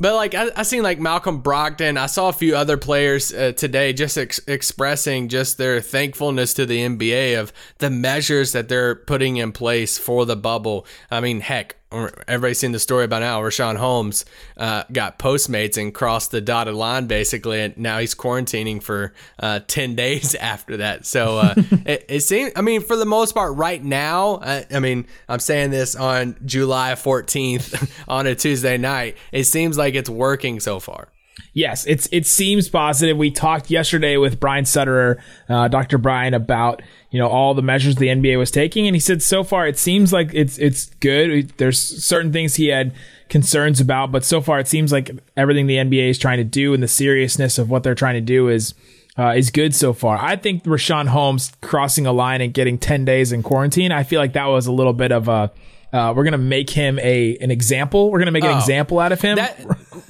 But 0.00 0.14
like 0.14 0.34
I, 0.34 0.50
I 0.54 0.62
seen 0.62 0.82
like 0.82 1.00
Malcolm 1.00 1.42
Brogdon. 1.42 1.98
I 1.98 2.06
saw 2.06 2.28
a 2.28 2.32
few 2.32 2.56
other 2.56 2.76
players 2.76 3.32
uh, 3.32 3.52
today 3.52 3.92
just 3.92 4.16
ex- 4.16 4.40
expressing 4.46 5.28
just 5.28 5.58
their 5.58 5.80
thankfulness 5.80 6.54
to 6.54 6.66
the 6.66 6.78
NBA 6.78 7.38
of 7.38 7.52
the 7.78 7.90
measures 7.90 8.52
that 8.52 8.68
they're 8.68 8.94
putting 8.94 9.38
in 9.38 9.50
place 9.50 9.98
for 9.98 10.24
the 10.24 10.36
bubble. 10.36 10.86
I 11.10 11.20
mean, 11.20 11.40
heck, 11.40 11.76
everybody's 11.90 12.58
seen 12.58 12.72
the 12.72 12.78
story 12.78 13.04
about 13.04 13.20
now. 13.20 13.40
Richaun 13.40 13.76
Holmes 13.76 14.24
uh, 14.56 14.84
got 14.92 15.18
Postmates 15.18 15.80
and 15.80 15.92
crossed 15.94 16.30
the 16.30 16.40
dotted 16.40 16.74
line 16.74 17.06
basically, 17.06 17.60
and 17.60 17.76
now 17.76 17.98
he's 17.98 18.14
quarantining 18.14 18.82
for 18.82 19.12
uh, 19.38 19.60
ten 19.66 19.94
days 19.96 20.34
after 20.34 20.78
that. 20.78 21.06
So 21.06 21.38
uh, 21.38 21.54
it, 21.86 22.04
it, 22.08 22.20
seems. 22.20 22.52
I 22.56 22.60
mean, 22.60 22.82
for 22.82 22.96
the 22.96 23.06
most 23.06 23.34
part, 23.34 23.56
right 23.56 23.82
now. 23.82 24.40
I, 24.42 24.66
I 24.70 24.80
mean, 24.80 25.06
I'm 25.28 25.40
saying 25.40 25.70
this 25.70 25.94
on 25.96 26.36
July 26.44 26.92
14th 26.92 27.90
on 28.08 28.26
a 28.26 28.34
Tuesday 28.34 28.78
night. 28.78 29.16
It 29.32 29.44
seems 29.44 29.78
like 29.78 29.94
it's 29.94 30.10
working 30.10 30.60
so 30.60 30.80
far. 30.80 31.08
Yes, 31.52 31.86
it's 31.86 32.08
it 32.12 32.26
seems 32.26 32.68
positive. 32.68 33.16
We 33.16 33.30
talked 33.30 33.70
yesterday 33.70 34.16
with 34.16 34.38
Brian 34.38 34.64
Sutterer, 34.64 35.22
uh, 35.48 35.68
Dr. 35.68 35.98
Brian, 35.98 36.34
about 36.34 36.82
you 37.10 37.18
know 37.18 37.28
all 37.28 37.54
the 37.54 37.62
measures 37.62 37.96
the 37.96 38.08
NBA 38.08 38.38
was 38.38 38.50
taking, 38.50 38.86
and 38.86 38.94
he 38.94 39.00
said 39.00 39.22
so 39.22 39.42
far 39.42 39.66
it 39.66 39.78
seems 39.78 40.12
like 40.12 40.30
it's 40.32 40.58
it's 40.58 40.86
good. 41.00 41.48
There's 41.58 41.78
certain 41.78 42.32
things 42.32 42.54
he 42.54 42.68
had 42.68 42.92
concerns 43.28 43.80
about, 43.80 44.12
but 44.12 44.24
so 44.24 44.40
far 44.40 44.58
it 44.58 44.68
seems 44.68 44.92
like 44.92 45.10
everything 45.36 45.66
the 45.66 45.76
NBA 45.76 46.10
is 46.10 46.18
trying 46.18 46.38
to 46.38 46.44
do 46.44 46.74
and 46.74 46.82
the 46.82 46.88
seriousness 46.88 47.58
of 47.58 47.70
what 47.70 47.82
they're 47.82 47.94
trying 47.94 48.14
to 48.14 48.20
do 48.20 48.48
is 48.48 48.74
uh, 49.18 49.34
is 49.36 49.50
good 49.50 49.74
so 49.74 49.92
far. 49.92 50.16
I 50.16 50.36
think 50.36 50.64
Richaun 50.64 51.08
Holmes 51.08 51.52
crossing 51.60 52.06
a 52.06 52.12
line 52.12 52.40
and 52.40 52.54
getting 52.54 52.78
ten 52.78 53.04
days 53.04 53.32
in 53.32 53.42
quarantine. 53.42 53.90
I 53.90 54.04
feel 54.04 54.20
like 54.20 54.34
that 54.34 54.46
was 54.46 54.66
a 54.66 54.72
little 54.72 54.92
bit 54.92 55.12
of 55.12 55.28
a. 55.28 55.50
Uh, 55.92 56.12
we're 56.14 56.24
gonna 56.24 56.36
make 56.38 56.68
him 56.70 56.98
a 56.98 57.36
an 57.40 57.50
example. 57.50 58.10
We're 58.10 58.18
gonna 58.18 58.30
make 58.30 58.44
an 58.44 58.50
Oh. 58.50 58.58
example 58.58 58.98
out 59.00 59.12
of 59.12 59.20
him. 59.22 59.36
That 59.36 59.58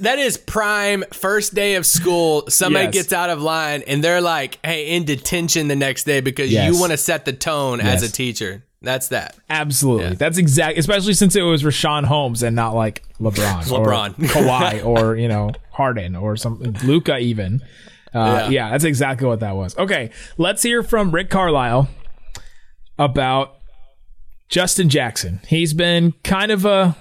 that 0.01 0.19
is 0.19 0.37
prime 0.37 1.03
first 1.13 1.53
day 1.55 1.75
of 1.75 1.85
school. 1.85 2.45
Somebody 2.49 2.85
Yes. 2.85 2.93
gets 2.93 3.13
out 3.13 3.29
of 3.29 3.41
line 3.41 3.83
and 3.87 4.03
they're 4.03 4.19
like, 4.21 4.59
"Hey, 4.65 4.89
in 4.95 5.05
detention 5.05 5.67
the 5.69 5.75
next 5.77 6.03
day 6.03 6.19
because 6.19 6.51
Yes. 6.51 6.71
you 6.73 6.79
want 6.79 6.91
to 6.91 6.97
set 6.97 7.23
the 7.25 7.31
tone 7.33 7.79
as 7.79 8.03
a 8.03 8.11
teacher." 8.11 8.63
That's 8.81 9.09
that. 9.09 9.35
Absolutely. 9.49 10.15
That's 10.15 10.37
exact 10.37 10.77
especially 10.77 11.13
since 11.13 11.35
it 11.35 11.41
was 11.41 11.63
Richaun 11.63 12.05
Holmes 12.05 12.43
and 12.43 12.55
not 12.55 12.75
like 12.75 13.03
LeBron. 13.19 13.63
LeBron. 13.65 14.09
Or 14.19 14.25
Kawhi 14.27 14.85
or, 14.85 15.15
you 15.17 15.27
know, 15.27 15.51
Harden 15.71 16.15
or 16.15 16.35
some 16.37 16.61
Luka 16.83 17.17
even. 17.17 17.61
Uh, 18.13 18.43
yeah. 18.43 18.49
Yeah. 18.49 18.71
that's 18.71 18.85
exactly 18.85 19.27
what 19.27 19.41
that 19.41 19.55
was. 19.55 19.77
Okay, 19.77 20.11
let's 20.37 20.63
hear 20.63 20.81
from 20.83 21.11
Rick 21.11 21.29
Carlisle 21.29 21.89
about 22.97 23.55
Justin 24.49 24.89
Jackson. 24.89 25.39
He's 25.47 25.73
been 25.73 26.13
kind 26.23 26.51
of 26.51 26.65
a 26.65 26.97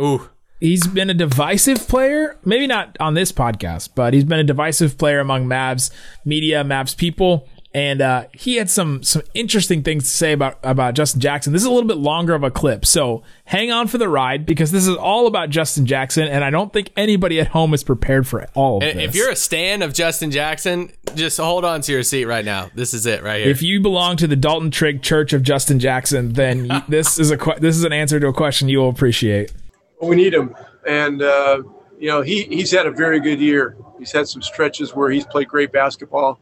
Ooh, 0.00 0.28
he's 0.60 0.86
been 0.86 1.10
a 1.10 1.14
divisive 1.14 1.88
player. 1.88 2.38
Maybe 2.44 2.66
not 2.66 2.96
on 3.00 3.14
this 3.14 3.32
podcast, 3.32 3.90
but 3.94 4.14
he's 4.14 4.24
been 4.24 4.38
a 4.38 4.44
divisive 4.44 4.98
player 4.98 5.18
among 5.18 5.46
Mavs 5.46 5.90
media, 6.24 6.62
Mavs 6.62 6.96
people. 6.96 7.48
And 7.74 8.02
uh, 8.02 8.24
he 8.34 8.56
had 8.56 8.68
some 8.68 9.02
some 9.02 9.22
interesting 9.32 9.82
things 9.82 10.04
to 10.04 10.10
say 10.10 10.32
about 10.32 10.58
about 10.62 10.92
Justin 10.92 11.22
Jackson. 11.22 11.54
This 11.54 11.62
is 11.62 11.66
a 11.66 11.70
little 11.70 11.88
bit 11.88 11.96
longer 11.96 12.34
of 12.34 12.42
a 12.44 12.50
clip, 12.50 12.84
so 12.84 13.22
hang 13.46 13.70
on 13.72 13.88
for 13.88 13.96
the 13.96 14.10
ride 14.10 14.44
because 14.44 14.72
this 14.72 14.86
is 14.86 14.94
all 14.94 15.26
about 15.26 15.48
Justin 15.48 15.86
Jackson, 15.86 16.28
and 16.28 16.44
I 16.44 16.50
don't 16.50 16.70
think 16.70 16.90
anybody 16.98 17.40
at 17.40 17.48
home 17.48 17.72
is 17.72 17.82
prepared 17.82 18.26
for 18.26 18.46
all 18.54 18.76
of 18.76 18.82
And 18.82 18.98
this. 18.98 19.08
if 19.08 19.14
you're 19.16 19.30
a 19.30 19.36
stan 19.36 19.80
of 19.80 19.94
Justin 19.94 20.30
Jackson, 20.30 20.92
just 21.14 21.38
hold 21.38 21.64
on 21.64 21.80
to 21.80 21.92
your 21.92 22.02
seat 22.02 22.26
right 22.26 22.44
now. 22.44 22.68
This 22.74 22.92
is 22.92 23.06
it 23.06 23.22
right 23.22 23.40
here. 23.40 23.50
if 23.50 23.62
you 23.62 23.80
belong 23.80 24.18
to 24.18 24.26
the 24.26 24.36
Dalton 24.36 24.70
Trigg 24.70 25.02
Church 25.02 25.32
of 25.32 25.42
Justin 25.42 25.78
Jackson, 25.78 26.34
then 26.34 26.68
this 26.88 27.18
is 27.18 27.30
a 27.30 27.38
que- 27.38 27.58
this 27.58 27.74
is 27.78 27.84
an 27.84 27.92
answer 27.94 28.20
to 28.20 28.26
a 28.26 28.32
question 28.34 28.68
you 28.68 28.80
will 28.80 28.90
appreciate. 28.90 29.50
we 30.02 30.14
need 30.16 30.34
him. 30.34 30.54
And, 30.86 31.22
uh, 31.22 31.62
you 31.98 32.08
know, 32.08 32.20
he, 32.20 32.42
he's 32.42 32.70
had 32.70 32.84
a 32.86 32.90
very 32.90 33.18
good 33.18 33.40
year. 33.40 33.78
He's 33.98 34.12
had 34.12 34.28
some 34.28 34.42
stretches 34.42 34.94
where 34.94 35.08
he's 35.10 35.24
played 35.24 35.48
great 35.48 35.72
basketball. 35.72 36.38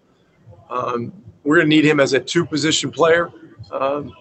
Um, 0.71 1.13
we're 1.45 1.57
going 1.57 1.67
to 1.67 1.77
need 1.77 1.85
him 1.85 2.01
as 2.01 2.13
a 2.13 2.21
two 2.21 2.47
position 2.47 2.91
player. 2.91 3.31
Um, 3.71 4.13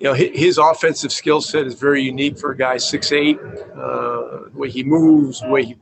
you 0.00 0.08
know, 0.08 0.14
hi- 0.14 0.32
his 0.34 0.58
offensive 0.58 1.12
skill 1.12 1.40
set 1.40 1.66
is 1.66 1.74
very 1.74 2.02
unique 2.02 2.38
for 2.38 2.50
a 2.50 2.56
guy 2.56 2.76
6'8. 2.76 3.38
Uh, 3.38 4.50
the 4.50 4.58
way 4.58 4.68
he 4.68 4.82
moves, 4.82 5.40
the 5.40 5.48
way 5.48 5.64
he, 5.64 5.76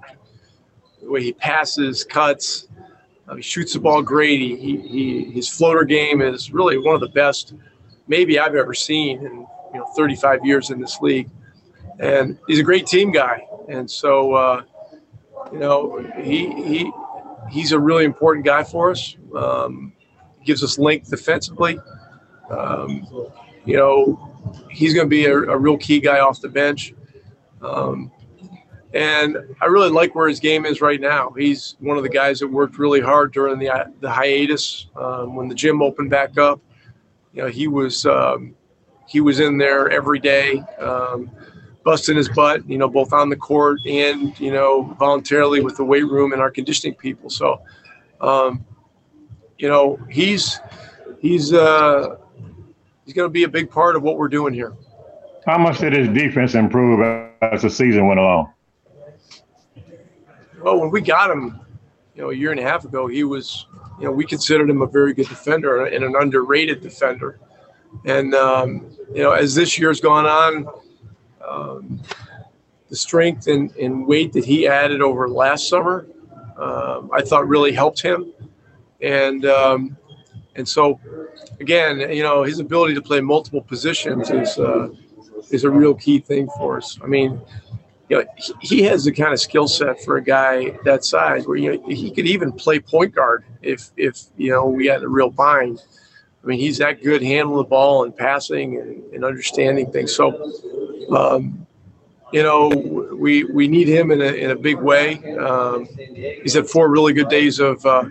the 1.03 1.11
way 1.11 1.23
he 1.23 1.33
passes, 1.33 2.05
cuts, 2.05 2.69
uh, 3.29 3.35
he 3.35 3.43
shoots 3.43 3.73
the 3.73 3.81
ball 3.81 4.03
great. 4.03 4.41
He, 4.41 4.77
he, 4.77 5.25
his 5.33 5.49
floater 5.49 5.85
game 5.85 6.21
is 6.21 6.53
really 6.53 6.79
one 6.79 6.95
of 6.95 7.01
the 7.01 7.09
best 7.09 7.55
maybe 8.07 8.39
I've 8.39 8.55
ever 8.55 8.75
seen 8.75 9.19
in, 9.19 9.47
you 9.73 9.81
know, 9.81 9.87
35 9.97 10.45
years 10.45 10.71
in 10.71 10.81
this 10.81 11.01
league 11.01 11.31
and 12.03 12.39
he's 12.47 12.59
a 12.59 12.63
great 12.63 12.87
team 12.87 13.11
guy. 13.11 13.47
And 13.69 13.91
so, 13.91 14.35
uh, 14.35 14.63
you 15.53 15.59
know, 15.59 15.99
he 16.21 16.47
he 16.63 16.93
he's 17.51 17.73
a 17.73 17.79
really 17.79 18.05
important 18.05 18.45
guy 18.45 18.65
for 18.65 18.91
us. 18.91 19.17
Um, 19.37 19.93
gives 20.45 20.63
us 20.63 20.79
length 20.79 21.11
defensively. 21.11 21.79
Um, 22.51 23.07
you 23.65 23.77
know, 23.77 24.57
he's 24.71 24.95
going 24.95 25.07
to 25.07 25.11
be 25.11 25.27
a, 25.27 25.37
a 25.37 25.57
real 25.57 25.77
key 25.77 26.01
guy 26.01 26.21
off 26.21 26.41
the 26.41 26.49
bench. 26.49 26.95
Um, 27.61 28.11
and 28.95 29.39
I 29.61 29.67
really 29.67 29.91
like 29.91 30.15
where 30.15 30.29
his 30.29 30.41
game 30.41 30.67
is 30.67 30.81
right 30.81 31.01
now. 31.01 31.31
He's 31.31 31.77
one 31.81 31.97
of 31.97 32.03
the 32.03 32.11
guys 32.11 32.41
that 32.41 32.49
worked 32.49 32.79
really 32.79 33.01
hard 33.01 33.33
during 33.33 33.59
the 33.59 33.91
the 34.01 34.11
hiatus 34.11 34.89
um, 34.97 35.35
when 35.35 35.49
the 35.49 35.55
gym 35.55 35.81
opened 35.81 36.11
back 36.11 36.37
up. 36.37 36.61
You 37.33 37.43
know, 37.43 37.49
he 37.49 37.69
was 37.69 38.05
um, 38.05 38.55
he 39.09 39.21
was 39.21 39.41
in 39.41 39.57
there 39.57 39.91
every 39.91 40.19
day. 40.19 40.63
Busting 41.85 42.17
his 42.17 42.29
butt, 42.29 42.69
you 42.69 42.79
know, 42.79 42.89
both 42.89 43.13
on 43.13 43.29
the 43.29 43.37
court 43.37 43.81
and, 43.87 44.39
you 44.39 44.53
know, 44.53 44.95
voluntarily 44.99 45.61
with 45.61 45.77
the 45.77 45.85
weight 45.85 46.07
room 46.07 46.33
and 46.33 46.41
our 46.41 46.51
conditioning 46.51 46.95
people. 46.95 47.29
So, 47.29 47.61
um, 48.21 48.65
you 49.59 49.69
know, 49.69 49.99
he's, 50.09 50.61
he's, 51.21 51.53
uh, 51.53 52.17
he's 53.05 53.15
going 53.15 53.29
to 53.29 53.33
be 53.33 53.43
a 53.43 53.49
big 53.49 53.69
part 53.71 53.97
of 53.97 54.03
what 54.03 54.17
we're 54.17 54.29
doing 54.29 54.55
here. 54.55 54.75
How 55.45 55.59
much 55.59 55.81
did 55.81 55.93
his 55.93 56.09
defense 56.09 56.55
improve 56.55 57.01
as 57.43 57.63
the 57.63 57.71
season 57.71 58.07
went 58.07 58.21
along? 58.21 58.53
Well, 60.63 60.79
when 60.79 60.91
we 60.91 61.01
got 61.01 61.31
him, 61.31 61.61
you 62.15 62.23
know, 62.23 62.31
a 62.31 62.35
year 62.35 62.53
and 62.53 62.61
a 62.61 62.63
half 62.63 62.85
ago, 62.85 63.09
he 63.09 63.25
was, 63.25 63.67
you 63.99 64.05
know, 64.05 64.13
we 64.13 64.25
considered 64.25 64.71
him 64.71 64.83
a 64.83 64.87
very 64.87 65.15
good 65.15 65.29
defender 65.29 65.87
and 65.87 66.05
an 66.05 66.15
underrated 66.15 66.81
defender. 66.81 67.41
And, 68.05 68.35
um, 68.35 68.87
you 69.13 69.23
know, 69.23 69.33
as 69.33 69.57
this 69.57 69.77
year's 69.79 70.01
gone 70.01 70.27
on, 70.27 70.69
um, 71.53 72.03
the 72.89 72.97
strength 72.97 73.47
and, 73.47 73.75
and 73.77 74.07
weight 74.07 74.33
that 74.33 74.45
he 74.45 74.67
added 74.67 75.01
over 75.01 75.29
last 75.29 75.69
summer, 75.69 76.07
um, 76.57 77.11
I 77.13 77.23
thought 77.23 77.49
really 77.49 77.73
helped 77.73 78.01
him. 78.01 78.33
And, 79.01 79.45
um, 79.47 79.97
and 80.55 80.69
so, 80.69 81.01
again, 81.61 82.01
you 82.15 82.23
know, 82.23 82.43
his 82.43 82.59
ability 82.59 82.95
to 82.95 83.03
play 83.03 83.21
multiple 83.21 83.63
positions 83.63 84.31
is, 84.31 84.59
uh, 84.59 84.89
is 85.51 85.65
a 85.65 85.71
real 85.71 85.95
key 85.95 86.21
thing 86.21 86.49
for 86.59 86.77
us. 86.77 86.99
I 87.03 87.07
mean, 87.07 87.41
you 88.09 88.19
know, 88.19 88.25
he, 88.61 88.83
has 88.83 89.05
the 89.05 89.13
kind 89.13 89.33
of 89.33 89.41
skill 89.41 89.67
set 89.67 90.03
for 90.05 90.19
a 90.19 90.23
guy 90.23 90.79
that 90.85 91.03
size 91.03 91.47
where 91.47 91.57
you 91.57 91.73
know 91.73 91.89
he 91.89 92.11
could 92.11 92.27
even 92.27 92.53
play 92.53 92.79
point 92.79 93.15
guard 93.15 93.43
if 93.63 93.91
if 93.97 94.25
you 94.37 94.51
know 94.51 94.67
we 94.67 94.87
had 94.87 95.03
a 95.03 95.09
real 95.09 95.31
bind. 95.31 95.83
I 96.43 96.47
mean, 96.47 96.59
he's 96.59 96.79
that 96.79 97.03
good 97.03 97.23
handling 97.23 97.59
the 97.59 97.69
ball 97.69 98.05
and 98.05 98.17
passing 98.17 98.79
and, 98.79 99.15
and 99.15 99.25
understanding 99.25 99.93
things. 99.93 100.15
So, 100.15 100.53
um, 101.17 101.67
you 102.33 102.43
know, 102.43 102.69
we 102.69 103.45
we 103.45 103.69
need 103.69 103.89
him 103.89 104.11
in 104.11 104.21
a 104.21 104.33
in 104.33 104.51
a 104.51 104.57
big 104.57 104.79
way. 104.79 105.17
Um, 105.37 105.87
he's 106.43 106.55
had 106.55 106.69
four 106.69 106.91
really 106.91 107.13
good 107.13 107.29
days 107.29 107.59
of. 107.59 107.85
Uh, 107.85 108.05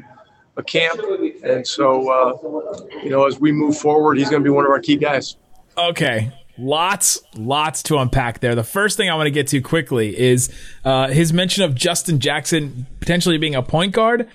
a 0.57 0.63
camp, 0.63 0.99
and 1.43 1.65
so 1.65 2.09
uh, 2.09 2.77
you 3.03 3.09
know, 3.09 3.25
as 3.25 3.39
we 3.39 3.53
move 3.53 3.77
forward, 3.77 4.17
he's 4.17 4.29
going 4.29 4.43
to 4.43 4.43
be 4.43 4.49
one 4.49 4.65
of 4.65 4.71
our 4.71 4.81
key 4.81 4.97
guys. 4.97 5.37
Okay. 5.77 6.31
Lots, 6.57 7.19
lots 7.35 7.81
to 7.83 7.97
unpack 7.97 8.39
there. 8.39 8.53
The 8.53 8.63
first 8.63 8.97
thing 8.97 9.09
I 9.09 9.15
want 9.15 9.27
to 9.27 9.31
get 9.31 9.47
to 9.47 9.61
quickly 9.61 10.17
is 10.17 10.53
uh, 10.83 11.07
his 11.07 11.33
mention 11.33 11.63
of 11.63 11.73
Justin 11.73 12.19
Jackson 12.19 12.85
potentially 12.99 13.37
being 13.37 13.55
a 13.55 13.63
point 13.63 13.93
guard. 13.93 14.29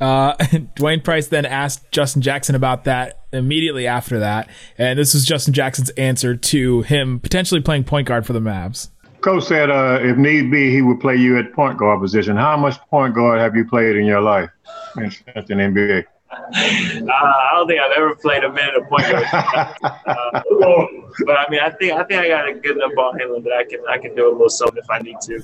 Uh, 0.00 0.34
Dwain 0.76 1.02
Price 1.04 1.28
then 1.28 1.44
asked 1.44 1.90
Justin 1.90 2.22
Jackson 2.22 2.54
about 2.54 2.84
that 2.84 3.20
immediately 3.32 3.86
after 3.86 4.20
that, 4.20 4.48
and 4.78 4.98
this 4.98 5.14
was 5.14 5.24
Justin 5.24 5.54
Jackson's 5.54 5.90
answer 5.90 6.34
to 6.34 6.82
him 6.82 7.20
potentially 7.20 7.60
playing 7.60 7.84
point 7.84 8.08
guard 8.08 8.26
for 8.26 8.32
the 8.32 8.40
Mavs. 8.40 8.88
Coach 9.20 9.44
said 9.44 9.70
uh, 9.70 9.98
if 10.00 10.16
need 10.16 10.50
be, 10.50 10.70
he 10.70 10.80
would 10.80 11.00
play 11.00 11.16
you 11.16 11.38
at 11.38 11.52
point 11.52 11.78
guard 11.78 12.00
position. 12.00 12.36
How 12.36 12.56
much 12.56 12.80
point 12.88 13.14
guard 13.14 13.38
have 13.38 13.54
you 13.54 13.66
played 13.66 13.96
in 13.96 14.06
your 14.06 14.22
life 14.22 14.48
in, 14.96 15.04
in 15.04 15.44
the 15.46 15.54
NBA? 15.54 16.04
Uh, 16.30 17.12
I 17.12 17.50
don't 17.54 17.66
think 17.66 17.80
I've 17.80 17.96
ever 17.96 18.14
played 18.14 18.44
a 18.44 18.52
minute 18.52 18.76
of 18.76 18.88
point 18.88 19.02
guard. 19.02 19.26
uh, 19.32 20.42
but 21.26 21.36
I 21.36 21.46
mean, 21.50 21.60
I 21.60 21.70
think 21.70 21.92
I 21.92 22.04
think 22.04 22.20
I 22.20 22.28
got 22.28 22.48
a 22.48 22.54
good 22.54 22.76
enough 22.76 22.92
ball 22.94 23.12
handling 23.18 23.42
that 23.44 23.52
I 23.52 23.64
can 23.64 23.80
I 23.88 23.98
can 23.98 24.14
do 24.14 24.28
a 24.28 24.32
little 24.32 24.48
something 24.48 24.78
if 24.82 24.88
I 24.88 25.00
need 25.00 25.20
to. 25.22 25.42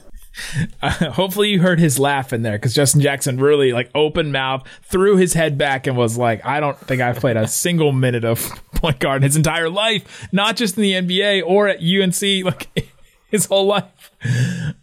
Uh, 0.83 0.90
hopefully 1.12 1.51
you 1.51 1.61
heard 1.61 1.79
his 1.79 1.99
laugh 1.99 2.33
in 2.33 2.42
there 2.42 2.57
because 2.57 2.75
Justin 2.75 3.01
Jackson 3.01 3.38
really 3.38 3.72
like 3.72 3.90
open 3.94 4.33
mouth 4.33 4.66
threw 4.83 5.16
his 5.16 5.33
head 5.33 5.57
back 5.59 5.87
and 5.87 5.96
was 5.96 6.18
like, 6.18 6.44
I 6.44 6.61
don't 6.61 6.79
think 6.79 7.01
I've 7.01 7.16
played 7.16 7.37
a 7.37 7.49
single 7.49 7.92
minute 7.92 8.25
of 8.25 8.40
point 8.75 8.99
guard 8.99 9.18
in 9.18 9.22
his 9.22 9.37
entire 9.37 9.70
life, 9.70 10.29
not 10.33 10.57
just 10.57 10.77
in 10.77 10.83
the 10.83 10.92
NBA 10.92 11.42
or 11.46 11.68
at 11.68 11.79
UNC, 11.81 12.44
like 12.44 12.92
his 13.29 13.46
whole 13.46 13.66
life. 13.66 14.11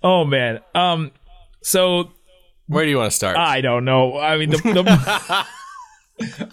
Oh 0.01 0.25
man. 0.25 0.59
Um. 0.75 1.11
So 1.61 2.11
Where 2.67 2.83
do 2.83 2.89
you 2.89 2.97
want 2.97 3.11
to 3.11 3.15
start? 3.15 3.37
I 3.37 3.61
don't 3.61 3.85
know. 3.85 4.17
I 4.17 4.37
mean, 4.37 4.49
the. 4.49 4.57
the 4.57 5.45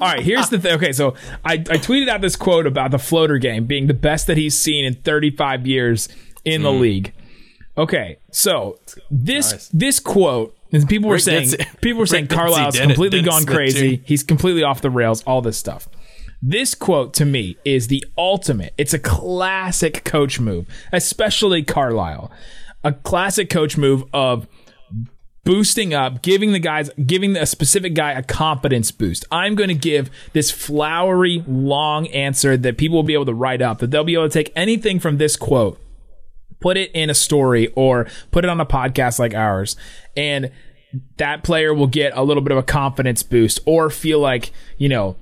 All 0.00 0.08
right, 0.08 0.20
here's 0.20 0.48
the 0.48 0.58
thing. 0.58 0.74
Okay, 0.76 0.92
so 0.92 1.14
I, 1.44 1.54
I 1.54 1.76
tweeted 1.78 2.08
out 2.08 2.22
this 2.22 2.34
quote 2.34 2.66
about 2.66 2.92
the 2.92 2.98
floater 2.98 3.36
game 3.38 3.66
being 3.66 3.88
the 3.88 3.94
best 3.94 4.26
that 4.28 4.38
he's 4.38 4.58
seen 4.58 4.84
in 4.84 4.94
35 4.94 5.66
years 5.66 6.08
in 6.44 6.62
the 6.62 6.72
league. 6.72 7.12
Okay, 7.78 8.18
so 8.30 8.78
this 9.10 9.52
Nice. 9.52 9.68
this 9.68 10.00
quote, 10.00 10.56
and 10.72 10.88
people 10.88 11.08
were 11.08 11.14
Rick 11.14 11.22
saying 11.22 11.50
people 11.80 12.00
were 12.00 12.06
saying 12.06 12.24
Rick 12.24 12.30
Carlisle's 12.30 12.78
completely 12.78 13.22
gone 13.22 13.44
crazy. 13.44 13.98
too. 13.98 14.02
He's 14.06 14.22
completely 14.22 14.62
off 14.62 14.80
the 14.80 14.90
rails. 14.90 15.22
All 15.22 15.40
this 15.40 15.56
stuff. 15.56 15.88
This 16.42 16.74
quote 16.74 17.12
to 17.14 17.24
me 17.24 17.56
is 17.64 17.88
the 17.88 18.04
ultimate. 18.16 18.72
It's 18.78 18.94
a 18.94 18.98
classic 18.98 20.04
coach 20.04 20.40
move, 20.40 20.66
especially 20.92 21.62
Carlisle. 21.62 22.30
A 22.82 22.92
classic 22.92 23.50
coach 23.50 23.76
move 23.76 24.04
of 24.14 24.46
boosting 25.44 25.92
up, 25.94 26.22
giving 26.22 26.52
the 26.52 26.58
guys, 26.58 26.90
giving 27.06 27.36
a 27.36 27.44
specific 27.46 27.94
guy 27.94 28.12
a 28.12 28.22
confidence 28.22 28.90
boost. 28.90 29.26
I'm 29.30 29.54
going 29.54 29.68
to 29.68 29.74
give 29.74 30.10
this 30.32 30.50
flowery, 30.50 31.44
long 31.46 32.06
answer 32.08 32.56
that 32.56 32.78
people 32.78 32.96
will 32.96 33.02
be 33.02 33.14
able 33.14 33.26
to 33.26 33.34
write 33.34 33.60
up, 33.62 33.78
that 33.78 33.90
they'll 33.90 34.04
be 34.04 34.14
able 34.14 34.28
to 34.28 34.32
take 34.32 34.52
anything 34.56 34.98
from 34.98 35.18
this 35.18 35.36
quote, 35.36 35.78
put 36.60 36.76
it 36.76 36.90
in 36.92 37.10
a 37.10 37.14
story 37.14 37.68
or 37.74 38.06
put 38.30 38.44
it 38.44 38.50
on 38.50 38.60
a 38.60 38.66
podcast 38.66 39.18
like 39.18 39.34
ours. 39.34 39.76
And 40.16 40.50
that 41.18 41.42
player 41.44 41.72
will 41.72 41.86
get 41.86 42.12
a 42.16 42.22
little 42.22 42.42
bit 42.42 42.52
of 42.52 42.58
a 42.58 42.62
confidence 42.62 43.22
boost 43.22 43.60
or 43.66 43.90
feel 43.90 44.18
like, 44.18 44.52
you 44.78 44.88
know, 44.88 45.16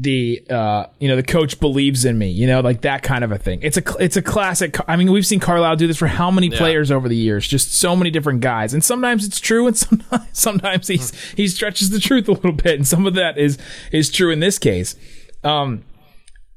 the 0.00 0.40
uh 0.48 0.86
you 1.00 1.08
know 1.08 1.16
the 1.16 1.24
coach 1.24 1.58
believes 1.58 2.04
in 2.04 2.16
me 2.16 2.30
you 2.30 2.46
know 2.46 2.60
like 2.60 2.82
that 2.82 3.02
kind 3.02 3.24
of 3.24 3.32
a 3.32 3.38
thing. 3.38 3.58
It's 3.62 3.76
a 3.76 3.82
it's 3.98 4.16
a 4.16 4.22
classic 4.22 4.76
i 4.86 4.94
mean 4.94 5.10
we've 5.10 5.26
seen 5.26 5.40
carlisle 5.40 5.74
do 5.74 5.88
this 5.88 5.96
for 5.96 6.06
how 6.06 6.30
many 6.30 6.50
players 6.50 6.92
over 6.92 7.08
the 7.08 7.16
years? 7.16 7.48
Just 7.48 7.74
so 7.74 7.96
many 7.96 8.10
different 8.10 8.40
guys. 8.40 8.72
And 8.72 8.84
sometimes 8.84 9.26
it's 9.26 9.40
true 9.40 9.66
and 9.66 9.76
sometimes 9.76 10.28
sometimes 10.32 10.86
he's 10.86 11.12
he 11.32 11.48
stretches 11.48 11.90
the 11.90 11.98
truth 11.98 12.28
a 12.28 12.32
little 12.32 12.52
bit 12.52 12.76
and 12.76 12.86
some 12.86 13.06
of 13.06 13.14
that 13.14 13.38
is 13.38 13.58
is 13.90 14.08
true 14.08 14.30
in 14.30 14.38
this 14.38 14.56
case. 14.56 14.94
Um 15.42 15.82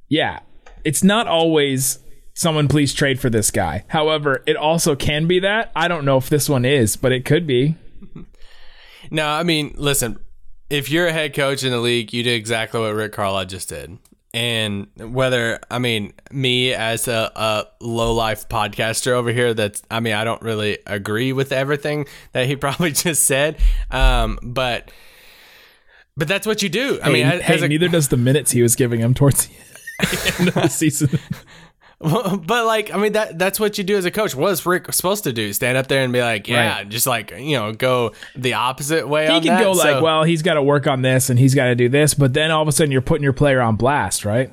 yeah 0.07 0.41
it's 0.83 1.03
not 1.03 1.25
always 1.25 1.97
someone 2.33 2.67
please 2.67 2.93
trade 2.93 3.19
for 3.19 3.29
this 3.29 3.51
guy 3.51 3.83
however 3.89 4.43
it 4.45 4.55
also 4.55 4.95
can 4.95 5.27
be 5.27 5.39
that 5.39 5.71
i 5.75 5.87
don't 5.87 6.05
know 6.05 6.17
if 6.17 6.29
this 6.29 6.47
one 6.47 6.65
is 6.65 6.95
but 6.95 7.11
it 7.11 7.25
could 7.25 7.45
be 7.45 7.75
No, 9.09 9.27
I 9.27 9.43
mean, 9.43 9.73
listen, 9.77 10.19
if 10.69 10.89
you're 10.89 11.07
a 11.07 11.13
head 11.13 11.33
coach 11.33 11.63
in 11.63 11.71
the 11.71 11.79
league, 11.79 12.13
you 12.13 12.23
do 12.23 12.31
exactly 12.31 12.79
what 12.79 12.93
Rick 12.93 13.11
Carlisle 13.11 13.45
just 13.45 13.69
did. 13.69 13.97
And 14.33 14.87
whether, 14.95 15.59
I 15.69 15.79
mean, 15.79 16.13
me 16.31 16.73
as 16.73 17.09
a, 17.09 17.31
a 17.35 17.65
low 17.81 18.13
life 18.13 18.47
podcaster 18.47 19.11
over 19.11 19.33
here, 19.33 19.53
that's, 19.53 19.83
I 19.91 19.99
mean, 19.99 20.13
I 20.13 20.23
don't 20.23 20.41
really 20.41 20.77
agree 20.87 21.33
with 21.33 21.51
everything 21.51 22.05
that 22.31 22.45
he 22.47 22.55
probably 22.57 22.91
just 22.91 23.25
said. 23.25 23.57
Um, 23.89 24.39
but, 24.41 24.91
but 26.15 26.29
that's 26.29 26.47
what 26.47 26.63
you 26.63 26.69
do. 26.69 26.99
I 27.03 27.09
mean, 27.09 27.25
hey, 27.25 27.41
as, 27.41 27.59
hey, 27.59 27.65
a, 27.65 27.67
neither 27.67 27.89
does 27.89 28.07
the 28.07 28.17
minutes 28.17 28.51
he 28.51 28.61
was 28.61 28.75
giving 28.75 29.01
him 29.01 29.13
towards 29.13 29.47
the 29.47 30.35
end 30.39 30.47
of 30.49 30.53
the 30.53 30.67
season 30.69 31.19
but 32.45 32.65
like, 32.65 32.93
I 32.93 32.97
mean, 32.97 33.13
that 33.13 33.37
that's 33.37 33.59
what 33.59 33.77
you 33.77 33.83
do 33.83 33.95
as 33.97 34.05
a 34.05 34.11
coach. 34.11 34.33
What 34.35 34.51
is 34.51 34.65
Rick 34.65 34.91
supposed 34.93 35.23
to 35.25 35.33
do? 35.33 35.53
Stand 35.53 35.77
up 35.77 35.87
there 35.87 36.03
and 36.03 36.11
be 36.11 36.21
like, 36.21 36.47
yeah, 36.47 36.77
Right. 36.77 36.89
just 36.89 37.05
like 37.07 37.31
you 37.31 37.55
know, 37.57 37.73
go 37.73 38.13
the 38.35 38.55
opposite 38.55 39.07
way. 39.07 39.25
he 39.25 39.39
can 39.41 39.47
that. 39.55 39.61
go 39.63 39.71
like, 39.73 39.97
So- 39.97 40.03
well, 40.03 40.23
he's 40.23 40.41
got 40.41 40.55
to 40.55 40.63
work 40.63 40.87
on 40.87 41.01
this 41.03 41.29
and 41.29 41.37
he's 41.37 41.53
got 41.55 41.65
to 41.65 41.75
do 41.75 41.89
this, 41.89 42.13
but 42.13 42.33
then 42.33 42.49
all 42.51 42.61
of 42.61 42.67
a 42.67 42.71
sudden 42.71 42.91
you're 42.91 43.01
putting 43.01 43.23
your 43.23 43.33
player 43.33 43.61
on 43.61 43.75
blast, 43.75 44.25
right? 44.25 44.51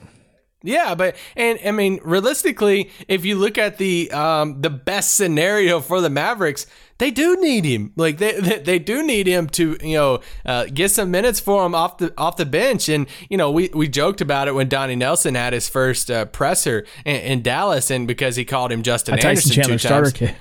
Yeah, 0.62 0.96
but 0.96 1.14
and 1.36 1.58
I 1.64 1.70
mean, 1.70 2.00
realistically, 2.02 2.90
if 3.06 3.24
you 3.24 3.36
look 3.36 3.58
at 3.58 3.78
the 3.78 4.10
um 4.10 4.60
the 4.60 4.70
best 4.70 5.14
scenario 5.14 5.80
for 5.80 6.00
the 6.00 6.10
Mavericks, 6.10 6.66
they 6.98 7.12
do 7.12 7.40
need 7.40 7.64
him. 7.64 7.92
Like 7.94 8.18
they 8.18 8.40
they, 8.40 8.58
they 8.58 8.78
do 8.80 9.06
need 9.06 9.28
him 9.28 9.46
to 9.50 9.76
you 9.80 9.96
know 9.96 10.20
uh, 10.44 10.66
get 10.66 10.90
some 10.90 11.12
minutes 11.12 11.38
for 11.38 11.64
him 11.64 11.76
off 11.76 11.98
the 11.98 12.12
off 12.18 12.36
the 12.36 12.46
bench. 12.46 12.88
And 12.88 13.06
you 13.28 13.36
know 13.36 13.52
we 13.52 13.70
we 13.72 13.86
joked 13.86 14.20
about 14.20 14.48
it 14.48 14.54
when 14.54 14.68
Donnie 14.68 14.96
Nelson 14.96 15.36
had 15.36 15.52
his 15.52 15.68
first 15.68 16.10
uh, 16.10 16.24
presser 16.24 16.84
in, 17.04 17.16
in 17.16 17.42
Dallas, 17.42 17.88
and 17.90 18.08
because 18.08 18.34
he 18.34 18.44
called 18.44 18.72
him 18.72 18.82
Justin 18.82 19.16
Tyson 19.16 19.28
Anderson 19.28 19.80
Chandler 19.80 20.10
two 20.10 20.12
starter 20.12 20.32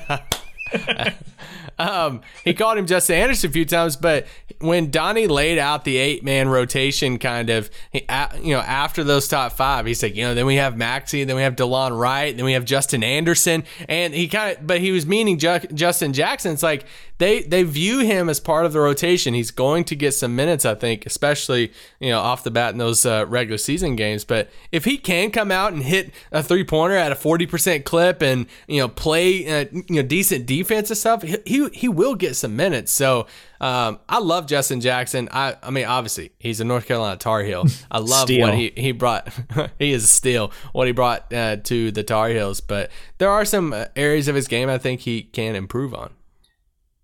times. 0.00 0.26
um, 1.78 2.20
he 2.44 2.54
called 2.54 2.78
him 2.78 2.86
Justin 2.86 3.16
Anderson 3.16 3.50
a 3.50 3.52
few 3.52 3.64
times, 3.64 3.96
but 3.96 4.26
when 4.60 4.90
Donnie 4.90 5.26
laid 5.26 5.58
out 5.58 5.84
the 5.84 5.96
eight 5.96 6.24
man 6.24 6.48
rotation, 6.48 7.18
kind 7.18 7.50
of, 7.50 7.70
he, 7.90 8.06
you 8.40 8.54
know, 8.54 8.60
after 8.60 9.02
those 9.04 9.26
top 9.28 9.52
five, 9.52 9.86
he's 9.86 10.02
like, 10.02 10.14
you 10.14 10.22
know, 10.22 10.34
then 10.34 10.46
we 10.46 10.56
have 10.56 10.74
Maxi, 10.74 11.26
then 11.26 11.36
we 11.36 11.42
have 11.42 11.56
DeLon 11.56 11.98
Wright, 11.98 12.34
then 12.36 12.44
we 12.44 12.52
have 12.52 12.64
Justin 12.64 13.02
Anderson, 13.02 13.64
and 13.88 14.14
he 14.14 14.28
kind 14.28 14.56
of, 14.56 14.66
but 14.66 14.80
he 14.80 14.92
was 14.92 15.06
meaning 15.06 15.38
Ju- 15.38 15.58
Justin 15.74 16.12
Jackson. 16.12 16.52
It's 16.52 16.62
like 16.62 16.84
they 17.22 17.42
they 17.42 17.62
view 17.62 18.00
him 18.00 18.28
as 18.28 18.40
part 18.40 18.66
of 18.66 18.72
the 18.72 18.80
rotation. 18.80 19.32
He's 19.32 19.52
going 19.52 19.84
to 19.84 19.94
get 19.94 20.12
some 20.12 20.34
minutes, 20.34 20.64
I 20.64 20.74
think, 20.74 21.06
especially 21.06 21.72
you 22.00 22.10
know 22.10 22.18
off 22.18 22.42
the 22.42 22.50
bat 22.50 22.72
in 22.72 22.78
those 22.78 23.06
uh, 23.06 23.26
regular 23.28 23.58
season 23.58 23.94
games. 23.94 24.24
But 24.24 24.50
if 24.72 24.84
he 24.84 24.98
can 24.98 25.30
come 25.30 25.52
out 25.52 25.72
and 25.72 25.84
hit 25.84 26.12
a 26.32 26.42
three 26.42 26.64
pointer 26.64 26.96
at 26.96 27.12
a 27.12 27.14
forty 27.14 27.46
percent 27.46 27.84
clip 27.84 28.22
and 28.22 28.46
you 28.66 28.80
know 28.80 28.88
play 28.88 29.46
uh, 29.46 29.66
you 29.72 29.96
know 29.96 30.02
decent 30.02 30.46
defense 30.46 30.90
and 30.90 30.98
stuff, 30.98 31.22
he 31.22 31.36
he, 31.46 31.68
he 31.68 31.88
will 31.88 32.16
get 32.16 32.34
some 32.36 32.56
minutes. 32.56 32.92
So. 32.92 33.26
Um, 33.60 34.00
I 34.08 34.18
love 34.18 34.48
Justin 34.48 34.80
Jackson. 34.80 35.28
I, 35.30 35.54
I 35.62 35.70
mean, 35.70 35.84
obviously, 35.84 36.32
he's 36.40 36.58
a 36.58 36.64
North 36.64 36.84
Carolina 36.84 37.16
Tar 37.16 37.44
Heel. 37.44 37.64
I 37.92 37.98
love 37.98 38.22
Steal. 38.22 38.40
what 38.40 38.54
he, 38.54 38.72
he 38.76 38.90
brought. 38.90 39.32
he 39.78 39.92
is 39.92 40.02
a 40.02 40.08
steal. 40.08 40.50
What 40.72 40.88
he 40.88 40.92
brought 40.92 41.32
uh, 41.32 41.58
to 41.58 41.92
the 41.92 42.02
Tar 42.02 42.30
Heels, 42.30 42.60
but 42.60 42.90
there 43.18 43.30
are 43.30 43.44
some 43.44 43.72
uh, 43.72 43.84
areas 43.94 44.26
of 44.26 44.34
his 44.34 44.48
game 44.48 44.68
I 44.68 44.78
think 44.78 45.02
he 45.02 45.22
can 45.22 45.54
improve 45.54 45.94
on. 45.94 46.10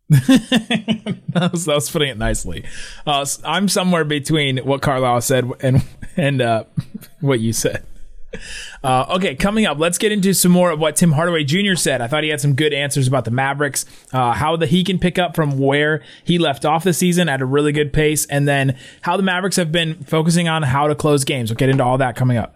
that, 0.11 1.51
was, 1.53 1.66
that 1.66 1.75
was 1.75 1.90
putting 1.90 2.09
it 2.09 2.16
nicely. 2.16 2.64
Uh, 3.07 3.27
I'm 3.44 3.68
somewhere 3.68 4.05
between 4.05 4.59
what 4.59 4.81
Carlisle 4.81 5.21
said 5.21 5.51
and 5.61 5.85
and 6.16 6.40
uh, 6.40 6.64
what 7.21 7.40
you 7.40 7.53
said. 7.53 7.85
Uh, 8.83 9.07
okay, 9.16 9.35
coming 9.35 9.66
up, 9.66 9.79
let's 9.79 9.99
get 9.99 10.12
into 10.12 10.33
some 10.35 10.53
more 10.53 10.71
of 10.71 10.79
what 10.79 10.97
Tim 10.97 11.12
Hardaway 11.12 11.44
Jr. 11.44 11.75
said. 11.75 12.01
I 12.01 12.07
thought 12.07 12.25
he 12.25 12.31
had 12.31 12.40
some 12.40 12.55
good 12.55 12.73
answers 12.73 13.09
about 13.09 13.25
the 13.25 13.31
Mavericks, 13.31 13.85
uh, 14.12 14.33
how 14.33 14.57
the 14.57 14.66
he 14.66 14.85
can 14.85 14.99
pick 14.99 15.18
up 15.18 15.35
from 15.35 15.59
where 15.59 16.03
he 16.25 16.38
left 16.38 16.64
off 16.64 16.85
the 16.85 16.92
season 16.92 17.29
at 17.29 17.40
a 17.40 17.47
really 17.47 17.73
good 17.73 17.92
pace, 17.92 18.25
and 18.27 18.47
then 18.47 18.79
how 19.03 19.16
the 19.16 19.23
Mavericks 19.23 19.57
have 19.57 19.73
been 19.73 20.05
focusing 20.05 20.49
on 20.49 20.62
how 20.62 20.87
to 20.87 20.94
close 20.94 21.25
games. 21.25 21.51
We'll 21.51 21.57
get 21.57 21.68
into 21.68 21.85
all 21.85 21.99
that 21.99 22.16
coming 22.16 22.37
up. 22.37 22.55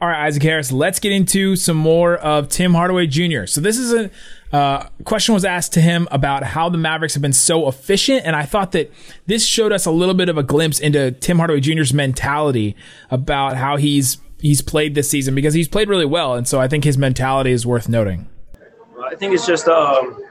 All 0.00 0.08
right, 0.08 0.26
Isaac 0.26 0.42
Harris, 0.42 0.70
let's 0.70 0.98
get 0.98 1.12
into 1.12 1.56
some 1.56 1.76
more 1.76 2.16
of 2.16 2.48
Tim 2.48 2.74
Hardaway 2.74 3.06
Jr. 3.06 3.46
So 3.46 3.60
this 3.60 3.78
is 3.78 3.92
a 3.92 4.10
uh, 4.54 4.88
question 5.02 5.34
was 5.34 5.44
asked 5.44 5.72
to 5.72 5.80
him 5.80 6.06
about 6.12 6.44
how 6.44 6.68
the 6.68 6.78
Mavericks 6.78 7.14
have 7.14 7.22
been 7.22 7.32
so 7.32 7.66
efficient, 7.66 8.24
and 8.24 8.36
I 8.36 8.44
thought 8.44 8.70
that 8.70 8.92
this 9.26 9.44
showed 9.44 9.72
us 9.72 9.84
a 9.84 9.90
little 9.90 10.14
bit 10.14 10.28
of 10.28 10.38
a 10.38 10.44
glimpse 10.44 10.78
into 10.78 11.10
Tim 11.10 11.38
Hardaway 11.38 11.58
Jr.'s 11.58 11.92
mentality 11.92 12.76
about 13.10 13.56
how 13.56 13.76
he's 13.78 14.18
he's 14.38 14.62
played 14.62 14.94
this 14.94 15.10
season 15.10 15.34
because 15.34 15.54
he's 15.54 15.66
played 15.66 15.88
really 15.88 16.04
well, 16.04 16.34
and 16.34 16.46
so 16.46 16.60
I 16.60 16.68
think 16.68 16.84
his 16.84 16.96
mentality 16.96 17.50
is 17.50 17.66
worth 17.66 17.88
noting. 17.88 18.28
I 19.04 19.16
think 19.16 19.34
it's 19.34 19.44
just 19.44 19.66
um, 19.66 20.22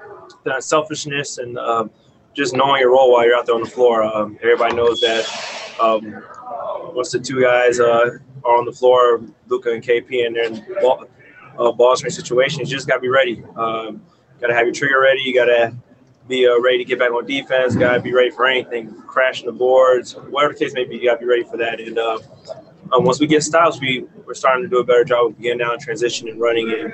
the 0.46 0.62
selfishness 0.62 1.38
and 1.38 1.58
um, 1.58 1.92
just 2.34 2.56
knowing 2.56 2.80
your 2.80 2.92
role 2.92 3.12
while 3.12 3.26
you're 3.26 3.36
out 3.36 3.46
there 3.46 3.56
on 3.56 3.64
the 3.64 3.70
floor. 3.70 4.04
Um, 4.04 4.38
everybody 4.42 4.74
knows 4.74 5.02
that 5.02 5.76
um, 5.82 6.24
once 6.96 7.12
the 7.12 7.20
two 7.20 7.42
guys 7.42 7.82
uh, 7.82 8.20
are 8.46 8.58
on 8.58 8.64
the 8.64 8.72
floor, 8.72 9.20
Luka 9.50 9.74
and 9.74 9.84
KP, 9.84 10.26
and 10.26 10.34
they're 10.34 10.46
in 10.46 10.66
ball, 10.82 11.08
uh, 11.60 11.74
ball 11.74 11.98
screen 11.98 12.12
situations, 12.12 12.72
you 12.72 12.78
just 12.78 12.88
got 12.88 12.96
to 12.96 13.02
be 13.02 13.10
ready. 13.10 13.44
Um, 13.58 14.02
got 14.44 14.50
to 14.50 14.56
have 14.56 14.66
your 14.66 14.74
trigger 14.74 15.00
ready. 15.00 15.22
You 15.22 15.34
got 15.34 15.46
to 15.46 15.74
be 16.28 16.46
uh, 16.46 16.60
ready 16.60 16.80
to 16.80 16.84
get 16.84 17.00
back 17.00 17.12
on 17.12 17.26
defense. 17.26 17.76
Got 17.76 17.94
to 17.94 18.02
be 18.02 18.14
ready 18.14 18.30
for 18.30 18.46
anything, 18.46 18.94
crashing 19.08 19.46
the 19.46 19.54
boards, 19.54 20.14
whatever 20.14 20.54
the 20.54 20.60
case 20.60 20.74
may 20.74 20.84
be. 20.84 20.98
You 20.98 21.06
got 21.06 21.16
to 21.16 21.20
be 21.22 21.26
ready 21.26 21.44
for 21.44 21.58
that. 21.58 21.80
And 21.80 21.98
uh, 21.98 22.20
um, 22.92 23.06
once 23.06 23.22
we 23.22 23.28
get 23.28 23.42
stops, 23.42 23.80
we 23.80 24.06
we're 24.26 24.34
starting 24.34 24.64
to 24.64 24.70
do 24.70 24.80
a 24.80 24.84
better 24.84 25.06
job 25.06 25.32
of 25.32 25.40
getting 25.42 25.60
down, 25.60 25.80
transition, 25.80 26.28
and 26.28 26.40
running, 26.40 26.70
and 26.72 26.94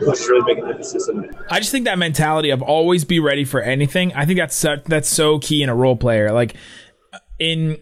coach 0.00 0.20
really 0.28 0.42
making 0.42 0.68
emphasis 0.68 1.08
on. 1.08 1.34
I 1.48 1.58
just 1.58 1.72
think 1.72 1.86
that 1.86 1.98
mentality 1.98 2.50
of 2.50 2.60
always 2.60 3.06
be 3.06 3.18
ready 3.18 3.44
for 3.44 3.62
anything. 3.62 4.12
I 4.12 4.26
think 4.26 4.38
that's 4.38 4.60
that's 4.86 5.08
so 5.08 5.38
key 5.38 5.62
in 5.62 5.70
a 5.70 5.74
role 5.74 5.96
player. 5.96 6.32
Like 6.32 6.54
in 7.38 7.78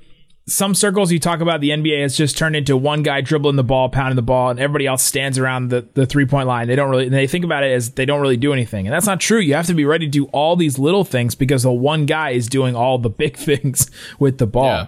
some 0.49 0.75
circles, 0.75 1.13
you 1.13 1.19
talk 1.19 1.41
about 1.41 1.61
the 1.61 1.71
NBA 1.71 2.03
has 2.03 2.17
just 2.17 2.37
turned 2.37 2.57
into 2.57 2.77
one 2.77 3.03
guy 3.03 3.21
dribbling 3.21 3.57
the 3.57 3.65
ball, 3.65 3.89
pounding 3.89 4.17
the 4.17 4.23
ball, 4.23 4.51
and 4.51 4.59
everybody 4.59 4.87
else 4.87 5.03
stands 5.03 5.39
around 5.39 5.69
the, 5.69 5.87
the 5.95 6.07
three 6.07 6.27
point 6.27 6.49
line. 6.49 6.67
They 6.67 6.77
don't 6.77 6.91
really 6.91 7.09
they 7.09 7.27
think 7.27 7.45
about 7.45 7.65
it 7.65 7.73
as 7.73 7.91
they 7.91 8.05
don't 8.05 8.21
really 8.21 8.37
do 8.37 8.53
anything, 8.53 8.87
and 8.87 8.95
that's 8.95 9.07
not 9.07 9.21
true. 9.21 9.39
You 9.39 9.55
have 9.55 9.67
to 9.67 9.75
be 9.75 9.85
ready 9.85 10.07
to 10.07 10.11
do 10.11 10.25
all 10.27 10.57
these 10.57 10.79
little 10.79 11.05
things 11.05 11.35
because 11.35 11.63
the 11.63 11.73
one 11.73 12.07
guy 12.07 12.31
is 12.31 12.49
doing 12.49 12.75
all 12.75 12.99
the 12.99 13.11
big 13.11 13.37
things 13.37 13.91
with 14.19 14.39
the 14.39 14.47
ball. 14.47 14.65
Yeah. 14.65 14.87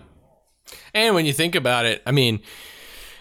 And 0.95 1.15
when 1.15 1.27
you 1.27 1.33
think 1.33 1.55
about 1.55 1.87
it, 1.87 2.03
I 2.07 2.11
mean, 2.11 2.41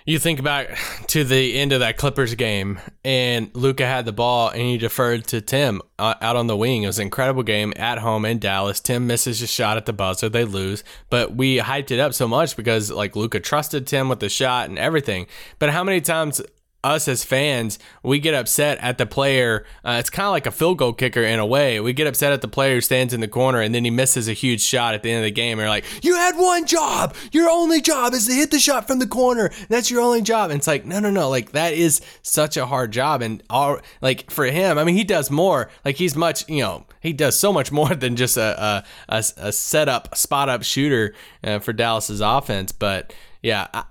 you 0.10 0.18
think 0.18 0.42
back 0.44 0.78
to 1.08 1.24
the 1.24 1.60
end 1.60 1.72
of 1.72 1.82
that 1.82 1.98
Clippers 1.98 2.34
game, 2.36 2.80
and 3.06 3.52
Luka 3.54 3.86
had 3.86 4.06
the 4.06 4.12
ball, 4.12 4.50
and 4.50 4.62
he 4.62 4.78
deferred 4.78 5.28
to 5.28 5.40
Tim 5.40 5.82
uh, 6.00 6.16
out 6.20 6.36
on 6.36 6.48
the 6.48 6.58
wing. 6.58 6.84
It 6.84 6.88
was 6.88 6.98
an 6.98 7.04
incredible 7.04 7.44
game 7.44 7.74
at 7.76 8.00
home 8.00 8.26
in 8.26 8.40
Dallas. 8.40 8.80
Tim 8.80 9.06
misses 9.06 9.42
a 9.42 9.48
shot 9.48 9.78
at 9.78 9.86
the 9.86 9.94
buzzer, 9.94 10.28
they 10.28 10.46
lose, 10.46 10.84
but 11.10 11.36
we 11.36 11.58
hyped 11.58 11.92
it 11.92 12.00
up 12.00 12.14
so 12.14 12.28
much 12.28 12.58
because 12.58 12.92
like 12.92 13.16
Luka 13.16 13.40
trusted 13.40 13.86
Tim 13.86 14.10
with 14.10 14.20
the 14.20 14.30
shot 14.30 14.68
and 14.68 14.80
everything. 14.80 15.28
But 15.60 15.70
how 15.70 15.84
many 15.84 16.02
times? 16.02 16.42
Us 16.84 17.10
as 17.10 17.26
fans, 17.26 17.78
we 18.04 18.20
get 18.20 18.34
upset 18.34 18.78
at 18.80 18.98
the 18.98 19.06
player. 19.06 19.66
Uh, 19.84 19.98
it's 20.00 20.10
kind 20.10 20.26
of 20.26 20.32
like 20.32 20.46
a 20.46 20.52
field 20.52 20.78
goal 20.78 20.94
kicker 20.94 21.22
in 21.22 21.38
a 21.38 21.46
way. 21.46 21.80
We 21.82 21.92
get 21.92 22.08
upset 22.08 22.32
at 22.32 22.42
the 22.42 22.48
player 22.48 22.76
who 22.76 22.82
stands 22.82 23.14
in 23.14 23.20
the 23.20 23.28
corner 23.28 23.60
and 23.60 23.76
then 23.76 23.84
he 23.84 23.92
misses 23.92 24.30
a 24.30 24.34
huge 24.34 24.62
shot 24.62 24.94
at 24.94 25.04
the 25.04 25.12
end 25.12 25.20
of 25.20 25.26
the 25.26 25.32
game. 25.32 25.60
And 25.60 25.66
we're 25.66 25.70
like, 25.70 25.86
"You 26.04 26.16
had 26.16 26.38
one 26.38 26.66
job. 26.66 27.16
Your 27.34 27.50
only 27.50 27.82
job 27.82 28.14
is 28.14 28.28
to 28.28 28.34
hit 28.34 28.52
the 28.52 28.60
shot 28.60 28.88
from 28.88 29.00
the 29.00 29.08
corner. 29.08 29.52
That's 29.68 29.92
your 29.92 30.02
only 30.02 30.22
job." 30.22 30.52
And 30.52 30.60
it's 30.60 30.68
like, 30.68 30.86
no, 30.86 31.00
no, 31.00 31.10
no. 31.10 31.30
Like 31.30 31.52
that 31.52 31.74
is 31.74 32.02
such 32.22 32.56
a 32.56 32.66
hard 32.66 32.92
job. 32.92 33.22
And 33.22 33.44
all 33.50 33.80
like 34.02 34.32
for 34.32 34.46
him, 34.46 34.78
I 34.78 34.86
mean, 34.86 34.96
he 34.96 35.04
does 35.04 35.30
more. 35.30 35.70
Like 35.84 35.98
he's 35.98 36.16
much, 36.16 36.48
you 36.48 36.62
know, 36.62 36.86
he 37.02 37.12
does 37.12 37.38
so 37.38 37.52
much 37.52 37.72
more 37.72 37.94
than 37.96 38.16
just 38.16 38.38
a 38.38 38.64
a, 38.64 38.84
a, 39.10 39.24
a 39.38 39.52
setup, 39.52 40.16
spot 40.16 40.48
up 40.48 40.64
shooter 40.64 41.14
uh, 41.44 41.60
for 41.60 41.74
Dallas's 41.74 42.22
offense. 42.22 42.72
But 42.72 43.14
yeah, 43.42 43.68
I, 43.74 43.84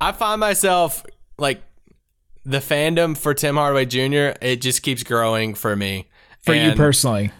I 0.00 0.12
find 0.12 0.40
myself 0.40 1.04
like 1.38 1.62
the 2.44 2.58
fandom 2.58 3.16
for 3.16 3.34
Tim 3.34 3.56
Hardaway 3.56 3.86
Jr. 3.86 4.36
It 4.40 4.60
just 4.60 4.82
keeps 4.82 5.02
growing 5.02 5.54
for 5.54 5.76
me. 5.76 6.08
For 6.42 6.54
you 6.54 6.72
personally, 6.72 7.30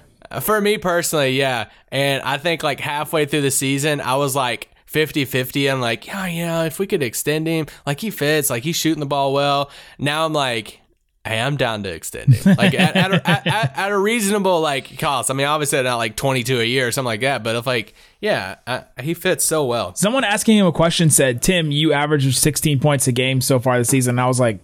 For 0.40 0.60
me 0.60 0.78
personally, 0.78 1.36
yeah. 1.36 1.70
And 1.90 2.22
I 2.22 2.38
think 2.38 2.62
like 2.62 2.78
halfway 2.78 3.26
through 3.26 3.42
the 3.42 3.50
season, 3.50 4.00
I 4.00 4.14
was 4.16 4.36
like 4.36 4.68
50 4.86 5.24
50. 5.24 5.68
I'm 5.68 5.80
like, 5.80 6.06
yeah, 6.06 6.26
yeah, 6.26 6.62
if 6.64 6.78
we 6.78 6.86
could 6.86 7.02
extend 7.02 7.46
him, 7.46 7.66
like 7.84 8.00
he 8.00 8.10
fits, 8.10 8.48
like 8.48 8.62
he's 8.62 8.76
shooting 8.76 9.00
the 9.00 9.06
ball 9.06 9.32
well. 9.32 9.70
Now 9.98 10.24
I'm 10.24 10.32
like, 10.32 10.80
hey, 11.24 11.40
I'm 11.40 11.56
down 11.56 11.82
to 11.82 11.92
extend 11.92 12.34
him. 12.34 12.54
Like 12.62 12.74
at, 12.74 12.96
at, 12.96 13.12
a, 13.12 13.28
at, 13.28 13.78
at, 13.78 13.90
a 13.90 13.98
reasonable 13.98 14.60
like 14.60 14.98
cost. 14.98 15.30
I 15.30 15.34
mean, 15.34 15.46
obviously 15.46 15.82
not 15.82 15.96
like 15.96 16.14
22 16.14 16.60
a 16.60 16.64
year 16.64 16.86
or 16.86 16.92
something 16.92 17.06
like 17.06 17.22
that, 17.22 17.42
but 17.42 17.56
if 17.56 17.66
like, 17.66 17.94
yeah, 18.20 18.56
I, 18.66 18.84
he 19.02 19.14
fits 19.14 19.44
so 19.44 19.64
well. 19.64 19.94
Someone 19.96 20.22
asking 20.22 20.58
him 20.58 20.66
a 20.66 20.72
question 20.72 21.10
said, 21.10 21.42
Tim, 21.42 21.72
you 21.72 21.92
average 21.92 22.36
16 22.36 22.78
points 22.78 23.08
a 23.08 23.12
game 23.12 23.40
so 23.40 23.58
far 23.58 23.78
this 23.78 23.88
season. 23.88 24.12
And 24.12 24.20
I 24.20 24.26
was 24.26 24.38
like, 24.38 24.60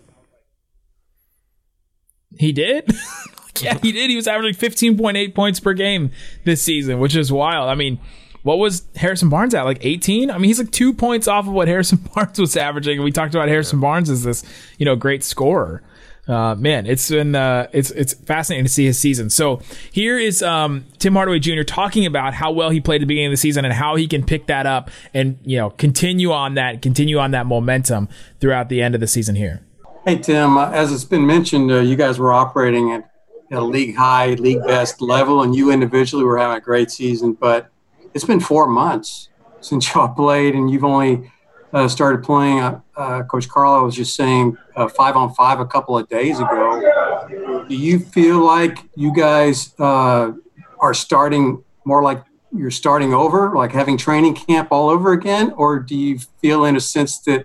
he 2.38 2.53
did? 2.53 2.90
yeah, 3.61 3.79
he 3.83 3.92
did. 3.92 4.11
He 4.11 4.16
was 4.16 4.27
averaging 4.27 4.59
15.8 4.59 5.35
points 5.35 5.61
per 5.61 5.72
game 5.74 6.11
this 6.44 6.62
season, 6.62 7.01
which 7.01 7.16
is 7.16 7.33
wild. 7.33 7.68
I 7.68 7.74
mean, 7.74 7.98
what 8.42 8.59
was 8.59 8.85
Harrison 8.96 9.29
Barnes 9.29 9.55
at? 9.55 9.64
Like 9.64 9.85
18? 9.85 10.31
I 10.31 10.38
mean, 10.38 10.44
he's 10.44 10.59
like 10.59 10.70
two 10.70 10.94
points 10.94 11.29
off 11.29 11.46
of 11.46 11.53
what 11.53 11.68
Harrison 11.68 11.98
Barnes 12.14 12.38
was 12.38 12.57
averaging. 12.57 12.98
And 12.98 13.05
we 13.05 13.12
talked 13.12 13.35
about 13.35 13.48
Harrison 13.48 13.81
Barnes 13.81 14.09
as 14.09 14.22
this, 14.22 14.44
you 14.79 14.87
know, 14.87 14.96
great 14.96 15.24
scorer. 15.24 15.83
Uh, 16.29 16.55
man, 16.55 16.85
it's 16.85 17.09
been 17.09 17.35
uh, 17.35 17.68
it's 17.72 17.90
it's 17.92 18.12
fascinating 18.12 18.66
to 18.66 18.70
see 18.70 18.85
his 18.85 18.98
season. 18.98 19.31
So 19.31 19.62
here 19.90 20.18
is 20.18 20.42
um, 20.42 20.85
Tim 20.98 21.14
Hardaway 21.14 21.38
Jr. 21.38 21.62
talking 21.62 22.05
about 22.05 22.35
how 22.35 22.53
well 22.53 22.68
he 22.68 22.83
played 22.83 22.96
at 22.96 23.01
the 23.01 23.07
beginning 23.07 23.29
of 23.29 23.33
the 23.33 23.38
season 23.38 23.64
and 23.64 23.72
how 23.72 23.96
he 23.96 24.07
can 24.07 24.22
pick 24.22 24.46
that 24.46 24.66
up 24.66 24.90
and 25.14 25.38
you 25.42 25.57
know 25.57 25.70
continue 25.70 26.31
on 26.31 26.53
that 26.55 26.83
continue 26.83 27.18
on 27.18 27.31
that 27.31 27.46
momentum 27.46 28.11
throughout 28.40 28.68
the 28.68 28.83
end 28.83 28.94
of 28.94 29.01
the 29.01 29.07
season 29.07 29.37
here. 29.37 29.62
Hey 30.09 30.16
Tim, 30.16 30.57
uh, 30.57 30.71
as 30.71 30.90
it's 30.90 31.05
been 31.05 31.27
mentioned, 31.27 31.71
uh, 31.71 31.81
you 31.81 31.94
guys 31.94 32.18
were 32.18 32.33
operating 32.33 32.92
at, 32.92 33.11
at 33.53 33.59
a 33.59 33.62
league 33.62 33.94
high, 33.94 34.29
league 34.37 34.62
best 34.66 35.03
level, 35.03 35.42
and 35.42 35.55
you 35.55 35.71
individually 35.71 36.25
were 36.25 36.38
having 36.38 36.57
a 36.57 36.61
great 36.62 36.90
season. 36.90 37.35
But 37.35 37.68
it's 38.14 38.25
been 38.25 38.40
four 38.40 38.66
months 38.68 39.29
since 39.61 39.87
y'all 39.94 40.09
played, 40.09 40.55
and 40.55 40.71
you've 40.71 40.83
only 40.83 41.31
uh, 41.75 41.88
started 41.88 42.25
playing. 42.25 42.59
Uh, 42.61 42.81
uh, 42.97 43.23
Coach 43.25 43.51
Carlisle 43.51 43.85
was 43.85 43.97
just 43.97 44.16
saying 44.16 44.57
uh, 44.77 44.88
five 44.88 45.14
on 45.14 45.35
five 45.35 45.61
a 45.61 45.66
couple 45.66 45.99
of 45.99 46.09
days 46.09 46.40
ago. 46.40 47.66
Do 47.68 47.77
you 47.77 47.99
feel 47.99 48.38
like 48.38 48.79
you 48.94 49.14
guys 49.14 49.75
uh, 49.79 50.33
are 50.81 50.94
starting 50.94 51.62
more 51.85 52.03
like 52.03 52.25
you're 52.57 52.71
starting 52.71 53.12
over, 53.12 53.55
like 53.55 53.73
having 53.73 53.99
training 53.99 54.37
camp 54.37 54.68
all 54.71 54.88
over 54.88 55.12
again, 55.12 55.53
or 55.59 55.79
do 55.79 55.94
you 55.94 56.18
feel 56.40 56.64
in 56.64 56.77
a 56.77 56.81
sense 56.81 57.18
that 57.25 57.44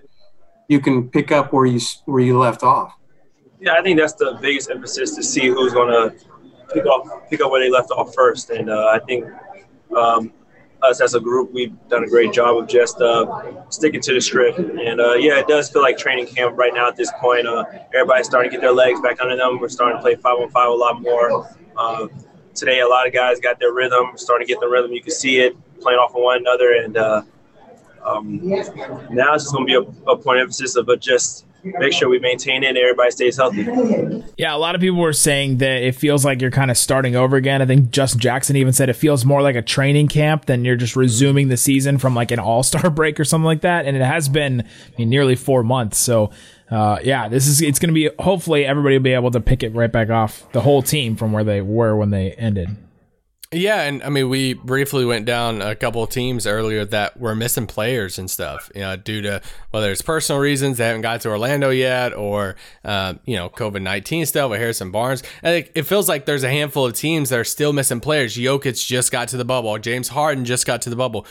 you 0.67 0.79
can 0.79 1.09
pick 1.09 1.31
up 1.31 1.53
where 1.53 1.65
you 1.65 1.79
where 2.05 2.21
you 2.21 2.37
left 2.39 2.63
off? 2.63 2.95
Yeah, 3.59 3.73
I 3.73 3.81
think 3.81 3.99
that's 3.99 4.13
the 4.13 4.37
biggest 4.41 4.69
emphasis 4.69 5.15
to 5.15 5.23
see 5.23 5.47
who's 5.47 5.73
going 5.73 5.89
to 5.89 6.25
pick 6.73 6.85
up 6.85 7.29
pick 7.29 7.41
up 7.41 7.51
where 7.51 7.61
they 7.61 7.69
left 7.69 7.91
off 7.91 8.13
first, 8.13 8.49
and 8.49 8.69
uh, 8.69 8.87
I 8.87 8.99
think. 8.99 9.25
Um, 9.95 10.33
us 10.83 11.01
as 11.01 11.15
a 11.15 11.19
group, 11.19 11.51
we've 11.53 11.73
done 11.87 12.03
a 12.03 12.07
great 12.07 12.33
job 12.33 12.57
of 12.57 12.67
just 12.67 12.99
uh, 13.01 13.69
sticking 13.69 14.01
to 14.01 14.13
the 14.13 14.21
script. 14.21 14.59
And 14.59 14.99
uh, 14.99 15.13
yeah, 15.13 15.39
it 15.39 15.47
does 15.47 15.69
feel 15.69 15.81
like 15.81 15.97
training 15.97 16.27
camp 16.27 16.57
right 16.57 16.73
now 16.73 16.87
at 16.87 16.95
this 16.95 17.11
point. 17.19 17.47
Uh, 17.47 17.65
everybody's 17.93 18.25
starting 18.25 18.51
to 18.51 18.57
get 18.57 18.61
their 18.61 18.73
legs 18.73 18.99
back 19.01 19.21
under 19.21 19.35
them. 19.35 19.59
We're 19.59 19.69
starting 19.69 19.97
to 19.97 20.01
play 20.01 20.15
five 20.15 20.39
on 20.39 20.49
five 20.49 20.69
a 20.69 20.73
lot 20.73 21.01
more. 21.01 21.49
Uh, 21.77 22.07
today, 22.53 22.81
a 22.81 22.87
lot 22.87 23.07
of 23.07 23.13
guys 23.13 23.39
got 23.39 23.59
their 23.59 23.73
rhythm, 23.73 24.11
starting 24.15 24.45
to 24.47 24.53
get 24.53 24.59
the 24.59 24.67
rhythm. 24.67 24.91
You 24.91 25.01
can 25.01 25.13
see 25.13 25.39
it 25.39 25.55
playing 25.79 25.99
off 25.99 26.11
of 26.15 26.21
one 26.21 26.37
another. 26.37 26.73
And 26.73 26.97
uh, 26.97 27.23
um, 28.05 28.39
now 29.11 29.33
it's 29.33 29.43
just 29.43 29.53
going 29.53 29.65
to 29.65 29.65
be 29.65 29.75
a, 29.75 30.11
a 30.11 30.17
point 30.17 30.39
of 30.39 30.45
emphasis 30.45 30.75
of 30.75 30.89
just 30.99 31.45
make 31.63 31.93
sure 31.93 32.09
we 32.09 32.19
maintain 32.19 32.63
it 32.63 32.67
and 32.67 32.77
everybody 32.77 33.11
stays 33.11 33.37
healthy. 33.37 33.63
Yeah, 34.37 34.55
a 34.55 34.57
lot 34.57 34.75
of 34.75 34.81
people 34.81 34.99
were 34.99 35.13
saying 35.13 35.59
that 35.59 35.83
it 35.83 35.95
feels 35.95 36.25
like 36.25 36.41
you're 36.41 36.51
kind 36.51 36.69
of 36.69 36.77
starting 36.77 37.15
over 37.15 37.37
again. 37.37 37.61
I 37.61 37.65
think 37.65 37.91
Justin 37.91 38.19
Jackson 38.19 38.55
even 38.55 38.73
said 38.73 38.89
it 38.89 38.93
feels 38.93 39.23
more 39.25 39.41
like 39.41 39.55
a 39.55 39.61
training 39.61 40.07
camp 40.07 40.45
than 40.45 40.65
you're 40.65 40.75
just 40.75 40.95
resuming 40.95 41.47
the 41.47 41.57
season 41.57 41.97
from 41.97 42.15
like 42.15 42.31
an 42.31 42.39
all 42.39 42.63
star 42.63 42.89
break 42.91 43.19
or 43.19 43.23
something 43.23 43.45
like 43.45 43.61
that. 43.61 43.85
And 43.85 43.95
it 43.95 44.03
has 44.03 44.27
been 44.27 44.61
I 44.61 44.65
mean, 44.97 45.09
nearly 45.09 45.35
four 45.35 45.63
months. 45.63 45.97
So, 45.97 46.31
uh, 46.69 46.99
yeah, 47.03 47.29
this 47.29 47.47
is 47.47 47.61
it's 47.61 47.79
going 47.79 47.89
to 47.89 47.93
be 47.93 48.09
hopefully 48.19 48.65
everybody 48.65 48.97
will 48.97 49.03
be 49.03 49.13
able 49.13 49.31
to 49.31 49.41
pick 49.41 49.63
it 49.63 49.73
right 49.73 49.91
back 49.91 50.09
off 50.09 50.51
the 50.51 50.61
whole 50.61 50.81
team 50.81 51.15
from 51.15 51.31
where 51.31 51.43
they 51.43 51.61
were 51.61 51.95
when 51.95 52.09
they 52.09 52.31
ended. 52.33 52.75
Yeah, 53.53 53.83
and 53.83 54.03
I 54.03 54.09
mean, 54.09 54.29
we 54.29 54.53
briefly 54.53 55.05
went 55.05 55.25
down 55.25 55.61
a 55.61 55.75
couple 55.75 56.03
of 56.03 56.09
teams 56.09 56.47
earlier 56.47 56.85
that 56.85 57.19
were 57.19 57.35
missing 57.35 57.67
players 57.67 58.17
and 58.17 58.29
stuff, 58.29 58.71
you 58.73 58.81
know, 58.81 58.95
due 58.95 59.21
to 59.21 59.41
whether 59.71 59.91
it's 59.91 60.01
personal 60.01 60.41
reasons 60.41 60.77
they 60.77 60.87
haven't 60.87 61.01
got 61.01 61.21
to 61.21 61.29
Orlando 61.29 61.69
yet, 61.69 62.13
or 62.13 62.55
uh, 62.83 63.13
you 63.25 63.35
know, 63.35 63.49
COVID 63.49 63.81
nineteen 63.81 64.25
stuff 64.25 64.49
with 64.49 64.59
Harrison 64.59 64.91
Barnes. 64.91 65.21
Think 65.41 65.71
it 65.75 65.83
feels 65.83 66.09
like 66.09 66.25
there's 66.25 66.43
a 66.43 66.49
handful 66.49 66.85
of 66.85 66.93
teams 66.93 67.29
that 67.29 67.39
are 67.39 67.43
still 67.43 67.73
missing 67.73 67.99
players. 67.99 68.35
Jokic 68.35 68.85
just 68.85 69.11
got 69.11 69.27
to 69.29 69.37
the 69.37 69.45
bubble. 69.45 69.77
James 69.77 70.09
Harden 70.09 70.45
just 70.45 70.65
got 70.65 70.81
to 70.83 70.89
the 70.89 70.95
bubble. 70.95 71.27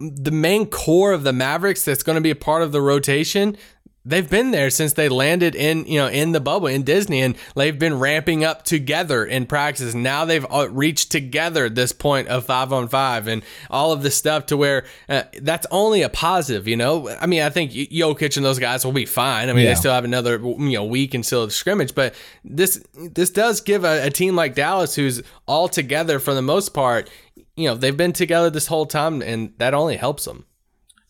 The 0.00 0.32
main 0.32 0.66
core 0.66 1.12
of 1.12 1.22
the 1.22 1.32
Mavericks 1.32 1.84
that's 1.84 2.02
going 2.02 2.16
to 2.16 2.22
be 2.22 2.30
a 2.30 2.36
part 2.36 2.62
of 2.62 2.72
the 2.72 2.80
rotation 2.80 3.56
they've 4.04 4.28
been 4.28 4.50
there 4.50 4.70
since 4.70 4.94
they 4.94 5.08
landed 5.08 5.54
in 5.54 5.86
you 5.86 5.98
know 5.98 6.08
in 6.08 6.32
the 6.32 6.40
bubble 6.40 6.66
in 6.66 6.82
Disney 6.82 7.20
and 7.20 7.36
they've 7.54 7.78
been 7.78 7.98
ramping 7.98 8.44
up 8.44 8.64
together 8.64 9.24
in 9.24 9.46
practice 9.46 9.94
now 9.94 10.24
they've 10.24 10.46
uh, 10.50 10.68
reached 10.70 11.12
together 11.12 11.68
this 11.68 11.92
point 11.92 12.28
of 12.28 12.44
5 12.44 12.72
on 12.72 12.88
5 12.88 13.28
and 13.28 13.42
all 13.70 13.92
of 13.92 14.02
this 14.02 14.16
stuff 14.16 14.46
to 14.46 14.56
where 14.56 14.84
uh, 15.08 15.22
that's 15.40 15.66
only 15.70 16.02
a 16.02 16.08
positive 16.08 16.66
you 16.66 16.76
know? 16.76 17.08
I 17.08 17.26
mean 17.26 17.42
I 17.42 17.50
think 17.50 17.72
Jokic 17.72 18.36
and 18.36 18.44
those 18.44 18.58
guys 18.58 18.84
will 18.84 18.92
be 18.92 19.06
fine. 19.06 19.48
I 19.48 19.52
mean 19.52 19.64
yeah. 19.64 19.70
they 19.70 19.76
still 19.76 19.92
have 19.92 20.04
another 20.04 20.38
you 20.38 20.72
know 20.72 20.84
week 20.84 21.14
until 21.14 21.46
the 21.46 21.52
scrimmage 21.52 21.94
but 21.94 22.14
this 22.44 22.82
this 22.94 23.30
does 23.30 23.60
give 23.60 23.84
a, 23.84 24.06
a 24.06 24.10
team 24.10 24.36
like 24.36 24.54
Dallas 24.54 24.94
who's 24.94 25.22
all 25.46 25.68
together 25.68 26.18
for 26.18 26.34
the 26.34 26.42
most 26.42 26.70
part 26.70 27.08
you 27.56 27.68
know 27.68 27.74
they've 27.74 27.96
been 27.96 28.12
together 28.12 28.50
this 28.50 28.66
whole 28.66 28.86
time 28.86 29.22
and 29.22 29.52
that 29.58 29.74
only 29.74 29.96
helps 29.96 30.24
them 30.24 30.46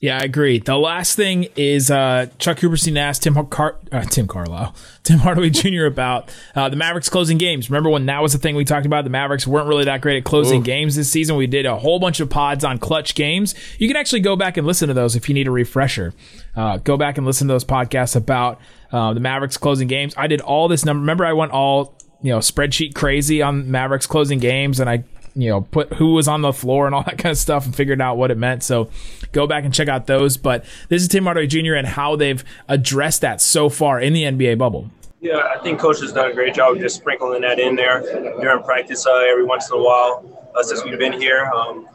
yeah, 0.03 0.19
I 0.19 0.25
agree. 0.25 0.59
The 0.59 0.77
last 0.77 1.15
thing 1.15 1.47
is 1.55 1.89
uh, 1.89 2.27
Chuck 2.41 2.59
Cooperstein 2.59 2.99
asked 2.99 3.23
Tim 3.23 3.47
Car- 3.47 3.77
uh, 3.93 4.03
Tim 4.03 4.27
Carlisle, 4.27 4.75
Tim 5.05 5.21
Hardaway 5.21 5.51
Jr. 5.51 5.85
about 5.85 6.29
uh, 6.57 6.69
the 6.69 6.75
Mavericks 6.75 7.09
closing 7.09 7.39
games. 7.39 7.71
Remember 7.71 7.89
when 7.89 8.07
that 8.07 8.21
was 8.21 8.33
the 8.33 8.39
thing 8.39 8.57
we 8.57 8.65
talked 8.65 8.85
about? 8.85 9.05
The 9.05 9.11
Mavericks 9.11 9.47
weren't 9.47 9.69
really 9.69 9.85
that 9.85 10.01
great 10.01 10.17
at 10.17 10.25
closing 10.25 10.61
Ooh. 10.61 10.65
games 10.65 10.97
this 10.97 11.09
season. 11.09 11.37
We 11.37 11.47
did 11.47 11.67
a 11.67 11.77
whole 11.77 12.01
bunch 12.01 12.19
of 12.19 12.29
pods 12.29 12.65
on 12.65 12.79
clutch 12.79 13.15
games. 13.15 13.55
You 13.79 13.87
can 13.87 13.97
actually 13.97 14.21
go 14.21 14.35
back 14.35 14.57
and 14.57 14.67
listen 14.67 14.89
to 14.89 14.95
those 14.95 15.15
if 15.15 15.29
you 15.29 15.37
need 15.37 15.47
a 15.47 15.53
refresher. 15.53 16.13
Uh, 16.57 16.79
go 16.79 16.97
back 16.97 17.17
and 17.17 17.25
listen 17.25 17.47
to 17.47 17.55
those 17.55 17.65
podcasts 17.65 18.17
about 18.17 18.61
uh, 18.91 19.15
the 19.15 19.21
Mavericks 19.21 19.57
closing 19.57 19.87
games. 19.87 20.15
I 20.17 20.27
did 20.27 20.41
all 20.41 20.67
this 20.67 20.85
number. 20.85 21.01
Remember, 21.01 21.25
I 21.25 21.33
went 21.33 21.53
all 21.53 21.97
you 22.23 22.33
know 22.33 22.39
spreadsheet 22.39 22.97
crazy 22.97 23.41
on 23.41 23.71
Mavericks 23.71 24.09
closing 24.09 24.41
games, 24.41 24.81
and 24.81 24.91
I 24.91 25.05
you 25.35 25.49
know, 25.49 25.63
put 25.63 25.93
who 25.95 26.15
was 26.15 26.29
on 26.29 26.43
the 26.43 26.53
floor 26.53 26.87
and 26.87 26.95
all 26.95 27.03
that 27.07 27.19
kind 27.19 27.33
of 27.33 27.39
stuff 27.39 27.65
and 27.65 27.75
figured 27.75 28.01
out 28.01 28.17
what 28.17 28.31
it 28.31 28.39
meant. 28.39 28.63
So 28.63 28.91
go 29.33 29.47
back 29.47 29.65
and 29.65 29.73
check 29.73 29.89
out 29.89 30.07
those. 30.07 30.37
But 30.37 30.65
this 30.89 31.03
is 31.03 31.09
Tim 31.09 31.25
Hardaway 31.25 31.47
Jr. 31.47 31.75
and 31.75 31.87
how 31.87 32.17
they've 32.17 32.45
addressed 32.69 33.21
that 33.23 33.41
so 33.41 33.69
far 33.69 34.01
in 34.01 34.13
the 34.13 34.25
NBA 34.25 34.59
bubble. 34.59 34.91
Yeah, 35.21 35.37
I 35.37 35.63
think 35.63 35.79
coach 35.79 36.01
has 36.01 36.13
done 36.13 36.33
a 36.33 36.35
great 36.35 36.53
job 36.53 36.79
just 36.79 36.97
sprinkling 36.97 37.43
that 37.43 37.61
in 37.61 37.77
there 37.77 38.01
during 38.41 38.63
practice 38.65 39.07
uh, 39.07 39.25
every 39.31 39.45
once 39.45 39.71
in 39.71 39.79
a 39.79 39.83
while 39.83 40.51
uh, 40.57 40.63
since 40.65 40.85
we've 40.85 40.99
been 40.99 41.13
here. 41.13 41.45
Um, 41.55 41.89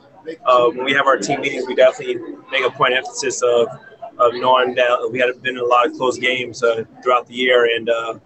uh, 0.45 0.67
when 0.69 0.86
we 0.86 0.93
have 0.93 1.08
our 1.08 1.17
team 1.17 1.41
meetings, 1.41 1.65
we 1.67 1.76
definitely 1.76 2.15
make 2.52 2.65
a 2.65 2.69
point 2.69 2.93
of 2.93 3.00
emphasis 3.00 3.41
of, 3.41 3.67
of 4.17 4.34
knowing 4.36 4.76
that 4.76 5.10
we 5.12 5.19
had 5.19 5.30
been 5.41 5.58
in 5.58 5.62
a 5.62 5.65
lot 5.65 5.88
of 5.88 5.93
close 5.93 6.17
games 6.17 6.63
uh, 6.63 6.84
throughout 7.04 7.28
the 7.28 7.34
year, 7.34 7.65
and 7.76 7.89
uh, 7.89 8.19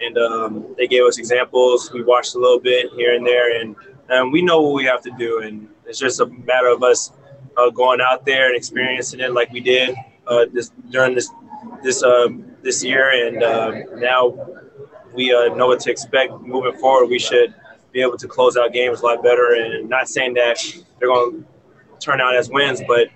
and 0.00 0.16
um, 0.18 0.74
they 0.76 0.86
gave 0.86 1.04
us 1.04 1.18
examples. 1.18 1.92
We 1.92 2.02
watched 2.04 2.34
a 2.34 2.38
little 2.38 2.60
bit 2.60 2.90
here 2.96 3.14
and 3.14 3.26
there, 3.26 3.60
and 3.60 3.74
and 4.08 4.32
we 4.32 4.42
know 4.42 4.60
what 4.62 4.74
we 4.74 4.84
have 4.84 5.02
to 5.02 5.10
do, 5.18 5.40
and 5.40 5.68
it's 5.86 5.98
just 5.98 6.20
a 6.20 6.26
matter 6.26 6.68
of 6.68 6.82
us 6.82 7.12
uh, 7.56 7.70
going 7.70 8.00
out 8.00 8.24
there 8.24 8.48
and 8.48 8.56
experiencing 8.56 9.20
it 9.20 9.32
like 9.32 9.50
we 9.52 9.60
did 9.60 9.94
uh, 10.26 10.46
this 10.52 10.70
during 10.90 11.14
this 11.14 11.30
this 11.82 12.02
uh, 12.02 12.28
this 12.62 12.84
year, 12.84 13.26
and 13.26 13.42
um, 13.42 14.00
now 14.00 14.46
we 15.14 15.32
uh, 15.32 15.54
know 15.54 15.66
what 15.66 15.80
to 15.80 15.90
expect 15.90 16.32
moving 16.42 16.78
forward. 16.78 17.06
We 17.06 17.18
should 17.18 17.54
be 17.92 18.00
able 18.00 18.18
to 18.18 18.28
close 18.28 18.56
out 18.56 18.72
games 18.72 19.00
a 19.00 19.06
lot 19.06 19.22
better, 19.22 19.54
and 19.54 19.88
not 19.88 20.08
saying 20.08 20.34
that 20.34 20.58
they're 20.98 21.08
going 21.08 21.42
to 21.42 21.46
turn 21.98 22.20
out 22.20 22.36
as 22.36 22.50
wins, 22.50 22.82
but 22.86 23.08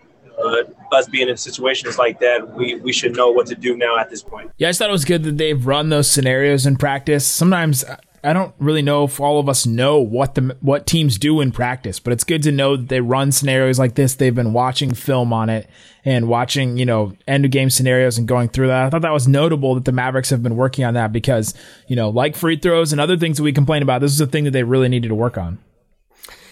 uh, 0.43 0.63
us 0.93 1.09
being 1.09 1.29
in 1.29 1.37
situations 1.37 1.99
like 1.99 2.19
that, 2.21 2.55
we, 2.55 2.77
we 2.77 2.93
should 2.93 3.15
know 3.15 3.31
what 3.31 3.47
to 3.47 3.55
do 3.55 3.77
now 3.77 3.99
at 3.99 4.11
this 4.11 4.23
point. 4.23 4.51
Yeah, 4.57 4.69
I 4.69 4.71
just 4.71 4.79
thought 4.79 4.89
it 4.89 4.93
was 4.93 5.05
good 5.05 5.25
that 5.25 5.39
they've 5.39 5.67
run 5.67 5.91
those 5.91 6.11
scenarios 6.11 6.67
in 6.67 6.77
practice. 6.77 7.27
Sometimes 7.27 7.85
I 8.25 8.33
don't 8.33 8.55
really 8.59 8.83
know 8.83 9.05
if 9.05 9.19
all 9.19 9.41
of 9.41 9.49
us 9.49 9.67
know 9.67 9.99
what 9.99 10.37
the 10.37 10.57
what 10.61 10.87
teams 10.87 11.19
do 11.19 11.41
in 11.41 11.51
practice, 11.51 11.99
but 11.99 12.13
it's 12.13 12.23
good 12.23 12.43
to 12.45 12.53
know 12.53 12.77
that 12.77 12.89
they 12.89 13.01
run 13.01 13.33
scenarios 13.33 13.81
like 13.81 13.97
this. 13.97 14.15
They've 14.15 14.35
been 14.35 14.53
watching 14.53 14.95
film 14.95 15.33
on 15.33 15.51
it 15.51 15.69
and 16.05 16.29
watching, 16.29 16.77
you 16.77 16.87
know, 16.87 17.17
end 17.27 17.45
of 17.45 17.51
game 17.51 17.69
scenarios 17.69 18.19
and 18.19 18.29
going 18.29 18.49
through 18.49 18.69
that. 18.69 18.85
I 18.85 18.91
thought 18.91 19.03
that 19.03 19.13
was 19.13 19.27
notable 19.27 19.75
that 19.75 19.85
the 19.85 19.93
Mavericks 19.93 20.31
have 20.31 20.43
been 20.43 20.57
working 20.57 20.85
on 20.85 20.95
that 20.95 21.13
because, 21.13 21.53
you 21.89 21.97
know, 21.97 22.11
like 22.11 22.37
free 22.37 22.57
throws 22.57 22.93
and 22.93 23.01
other 23.01 23.17
things 23.17 23.39
that 23.39 23.43
we 23.43 23.53
complain 23.53 23.83
about, 23.83 24.01
this 24.01 24.13
is 24.13 24.21
a 24.21 24.27
thing 24.27 24.45
that 24.45 24.53
they 24.53 24.63
really 24.63 24.89
needed 24.89 25.09
to 25.09 25.15
work 25.17 25.37
on. 25.37 25.59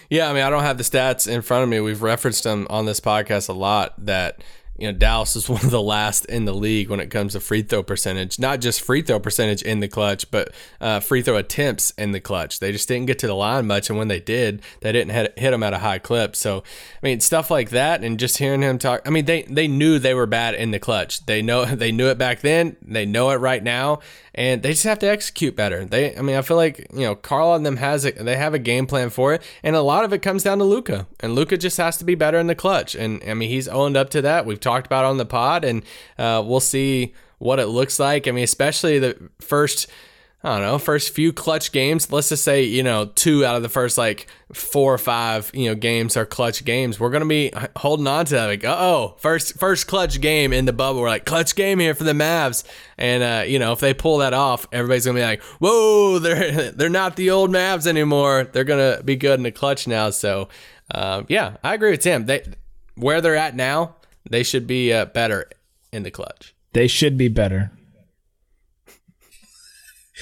Yeah, 0.09 0.29
I 0.29 0.33
mean, 0.33 0.43
I 0.43 0.49
don't 0.49 0.63
have 0.63 0.77
the 0.77 0.83
stats 0.83 1.25
in 1.25 1.41
front 1.41 1.63
of 1.63 1.69
me. 1.69 1.79
We've 1.79 2.01
referenced 2.01 2.43
them 2.43 2.67
on 2.69 2.85
this 2.85 2.99
podcast 2.99 3.47
a 3.47 3.53
lot 3.53 3.93
that 4.05 4.43
you 4.77 4.91
know, 4.91 4.97
Dallas 4.97 5.35
is 5.35 5.47
one 5.49 5.63
of 5.63 5.71
the 5.71 5.81
last 5.81 6.25
in 6.25 6.45
the 6.45 6.53
league 6.53 6.89
when 6.89 6.99
it 6.99 7.07
comes 7.07 7.33
to 7.33 7.39
free 7.39 7.61
throw 7.61 7.83
percentage. 7.83 8.39
Not 8.39 8.61
just 8.61 8.81
free 8.81 9.01
throw 9.01 9.19
percentage 9.19 9.61
in 9.61 9.79
the 9.79 9.87
clutch, 9.87 10.29
but 10.31 10.53
uh, 10.79 10.99
free 10.99 11.21
throw 11.21 11.37
attempts 11.37 11.91
in 11.91 12.11
the 12.11 12.19
clutch. 12.19 12.59
They 12.59 12.71
just 12.71 12.87
didn't 12.87 13.07
get 13.07 13.19
to 13.19 13.27
the 13.27 13.35
line 13.35 13.67
much, 13.67 13.89
and 13.89 13.97
when 13.97 14.07
they 14.07 14.19
did, 14.19 14.61
they 14.81 14.91
didn't 14.91 15.13
hit, 15.13 15.37
hit 15.37 15.51
them 15.51 15.63
at 15.63 15.73
a 15.73 15.79
high 15.79 15.99
clip. 15.99 16.35
So, 16.35 16.59
I 16.59 17.05
mean, 17.05 17.19
stuff 17.19 17.51
like 17.51 17.69
that, 17.71 18.03
and 18.03 18.19
just 18.19 18.37
hearing 18.37 18.61
him 18.61 18.77
talk. 18.77 19.01
I 19.05 19.09
mean, 19.09 19.25
they 19.25 19.43
they 19.43 19.67
knew 19.67 19.99
they 19.99 20.13
were 20.13 20.25
bad 20.25 20.55
in 20.55 20.71
the 20.71 20.79
clutch. 20.79 21.25
They 21.25 21.41
know 21.41 21.65
they 21.75 21.91
knew 21.91 22.07
it 22.07 22.17
back 22.17 22.41
then. 22.41 22.77
They 22.81 23.05
know 23.05 23.29
it 23.31 23.35
right 23.35 23.63
now, 23.63 23.99
and 24.35 24.63
they 24.63 24.71
just 24.71 24.83
have 24.83 24.99
to 24.99 25.09
execute 25.09 25.55
better. 25.55 25.85
They, 25.85 26.17
I 26.17 26.21
mean, 26.21 26.35
I 26.35 26.41
feel 26.41 26.57
like 26.57 26.87
you 26.93 27.01
know, 27.01 27.15
Carl 27.15 27.53
and 27.53 27.65
them 27.65 27.77
has 27.77 28.05
a, 28.05 28.11
they 28.11 28.35
have 28.35 28.53
a 28.53 28.59
game 28.59 28.87
plan 28.87 29.09
for 29.09 29.33
it, 29.33 29.41
and 29.63 29.75
a 29.75 29.81
lot 29.81 30.03
of 30.03 30.11
it 30.11 30.21
comes 30.21 30.43
down 30.43 30.57
to 30.57 30.63
Luka, 30.65 31.07
and 31.19 31.33
Luka 31.33 31.57
just 31.57 31.77
has 31.77 31.97
to 31.97 32.05
be 32.05 32.15
better 32.15 32.39
in 32.39 32.47
the 32.47 32.55
clutch. 32.55 32.95
And 32.95 33.23
I 33.25 33.33
mean, 33.33 33.49
he's 33.49 33.67
owned 33.67 33.95
up 33.95 34.09
to 34.11 34.21
that. 34.23 34.45
We've 34.45 34.59
talked 34.59 34.81
talked 34.81 34.87
about 34.87 35.05
on 35.05 35.17
the 35.17 35.25
pod, 35.25 35.63
and 35.63 35.83
uh, 36.17 36.43
we'll 36.45 36.59
see 36.59 37.13
what 37.37 37.59
it 37.59 37.67
looks 37.67 37.99
like. 37.99 38.27
I 38.27 38.31
mean, 38.31 38.43
especially 38.43 38.99
the 38.99 39.29
first. 39.39 39.87
I 40.43 40.57
don't 40.57 40.61
know, 40.61 40.79
first 40.79 41.13
few 41.13 41.31
clutch 41.31 41.71
games. 41.71 42.11
Let's 42.11 42.29
just 42.29 42.43
say, 42.43 42.63
you 42.63 42.81
know, 42.81 43.05
two 43.05 43.45
out 43.45 43.57
of 43.57 43.61
the 43.61 43.69
first 43.69 43.95
like 43.95 44.25
four 44.51 44.91
or 44.91 44.97
five, 44.97 45.51
you 45.53 45.69
know, 45.69 45.75
games 45.75 46.17
are 46.17 46.25
clutch 46.25 46.65
games. 46.65 46.99
We're 46.99 47.11
gonna 47.11 47.27
be 47.27 47.51
holding 47.75 48.07
on 48.07 48.25
to 48.25 48.33
that. 48.33 48.47
Like, 48.47 48.63
oh, 48.65 49.15
first 49.19 49.59
first 49.59 49.85
clutch 49.85 50.19
game 50.19 50.51
in 50.51 50.65
the 50.65 50.73
bubble. 50.73 51.01
We're 51.01 51.09
like 51.09 51.25
clutch 51.25 51.53
game 51.53 51.77
here 51.77 51.93
for 51.93 52.05
the 52.05 52.13
Mavs, 52.13 52.63
and 52.97 53.21
uh, 53.21 53.43
you 53.45 53.59
know, 53.59 53.71
if 53.71 53.81
they 53.81 53.93
pull 53.93 54.17
that 54.17 54.33
off, 54.33 54.65
everybody's 54.71 55.05
gonna 55.05 55.19
be 55.19 55.23
like, 55.23 55.43
whoa, 55.59 56.17
they're 56.19 56.71
they're 56.71 56.89
not 56.89 57.17
the 57.17 57.29
old 57.29 57.51
Mavs 57.51 57.85
anymore. 57.85 58.49
They're 58.51 58.63
gonna 58.63 59.03
be 59.03 59.15
good 59.15 59.39
in 59.39 59.43
the 59.43 59.51
clutch 59.51 59.87
now. 59.87 60.09
So, 60.09 60.49
uh, 60.89 61.21
yeah, 61.27 61.57
I 61.63 61.75
agree 61.75 61.91
with 61.91 62.01
Tim. 62.01 62.25
They 62.25 62.43
where 62.95 63.21
they're 63.21 63.35
at 63.35 63.55
now, 63.55 63.95
they 64.27 64.41
should 64.41 64.65
be 64.65 64.91
uh, 64.91 65.05
better 65.05 65.51
in 65.91 66.01
the 66.01 66.11
clutch. 66.11 66.55
They 66.73 66.87
should 66.87 67.15
be 67.15 67.27
better. 67.27 67.71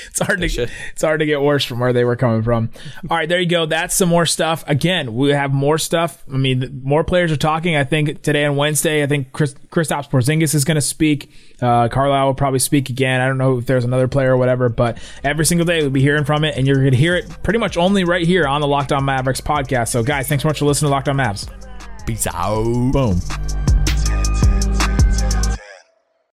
It's 0.09 0.19
hard 0.19 0.39
they 0.39 0.47
to 0.47 0.53
should. 0.53 0.71
it's 0.93 1.01
hard 1.01 1.19
to 1.19 1.25
get 1.25 1.41
worse 1.41 1.63
from 1.65 1.79
where 1.79 1.93
they 1.93 2.03
were 2.03 2.15
coming 2.15 2.41
from. 2.43 2.69
All 3.09 3.17
right, 3.17 3.27
there 3.29 3.39
you 3.39 3.47
go. 3.47 3.65
That's 3.65 3.95
some 3.95 4.09
more 4.09 4.25
stuff. 4.25 4.63
Again, 4.67 5.13
we 5.15 5.29
have 5.31 5.53
more 5.53 5.77
stuff. 5.77 6.23
I 6.31 6.37
mean, 6.37 6.81
more 6.83 7.03
players 7.03 7.31
are 7.31 7.37
talking. 7.37 7.75
I 7.75 7.83
think 7.83 8.21
today 8.21 8.43
and 8.45 8.57
Wednesday, 8.57 9.03
I 9.03 9.07
think 9.07 9.31
Chris, 9.31 9.53
Kristaps 9.71 10.09
Porzingis 10.09 10.55
is 10.55 10.65
going 10.65 10.75
to 10.75 10.81
speak. 10.81 11.31
Uh, 11.61 11.87
Carlisle 11.89 12.27
will 12.27 12.33
probably 12.33 12.59
speak 12.59 12.89
again. 12.89 13.21
I 13.21 13.27
don't 13.27 13.37
know 13.37 13.57
if 13.57 13.65
there's 13.65 13.83
another 13.85 14.07
player 14.07 14.33
or 14.33 14.37
whatever, 14.37 14.69
but 14.69 14.97
every 15.23 15.45
single 15.45 15.65
day 15.65 15.81
we'll 15.81 15.89
be 15.89 16.01
hearing 16.01 16.23
from 16.25 16.43
it, 16.43 16.55
and 16.57 16.65
you're 16.65 16.77
going 16.77 16.91
to 16.91 16.97
hear 16.97 17.15
it 17.15 17.43
pretty 17.43 17.59
much 17.59 17.77
only 17.77 18.03
right 18.03 18.25
here 18.25 18.47
on 18.47 18.61
the 18.61 18.67
Lockdown 18.67 19.03
Mavericks 19.03 19.41
podcast. 19.41 19.89
So, 19.89 20.03
guys, 20.03 20.27
thanks 20.27 20.43
so 20.43 20.47
much 20.49 20.59
for 20.59 20.65
listening 20.65 20.91
to 20.91 20.97
Lockdown 20.97 21.19
On 21.19 21.33
Mavs. 21.35 22.05
Peace 22.05 22.27
out. 22.27 22.63
Boom. 22.91 23.78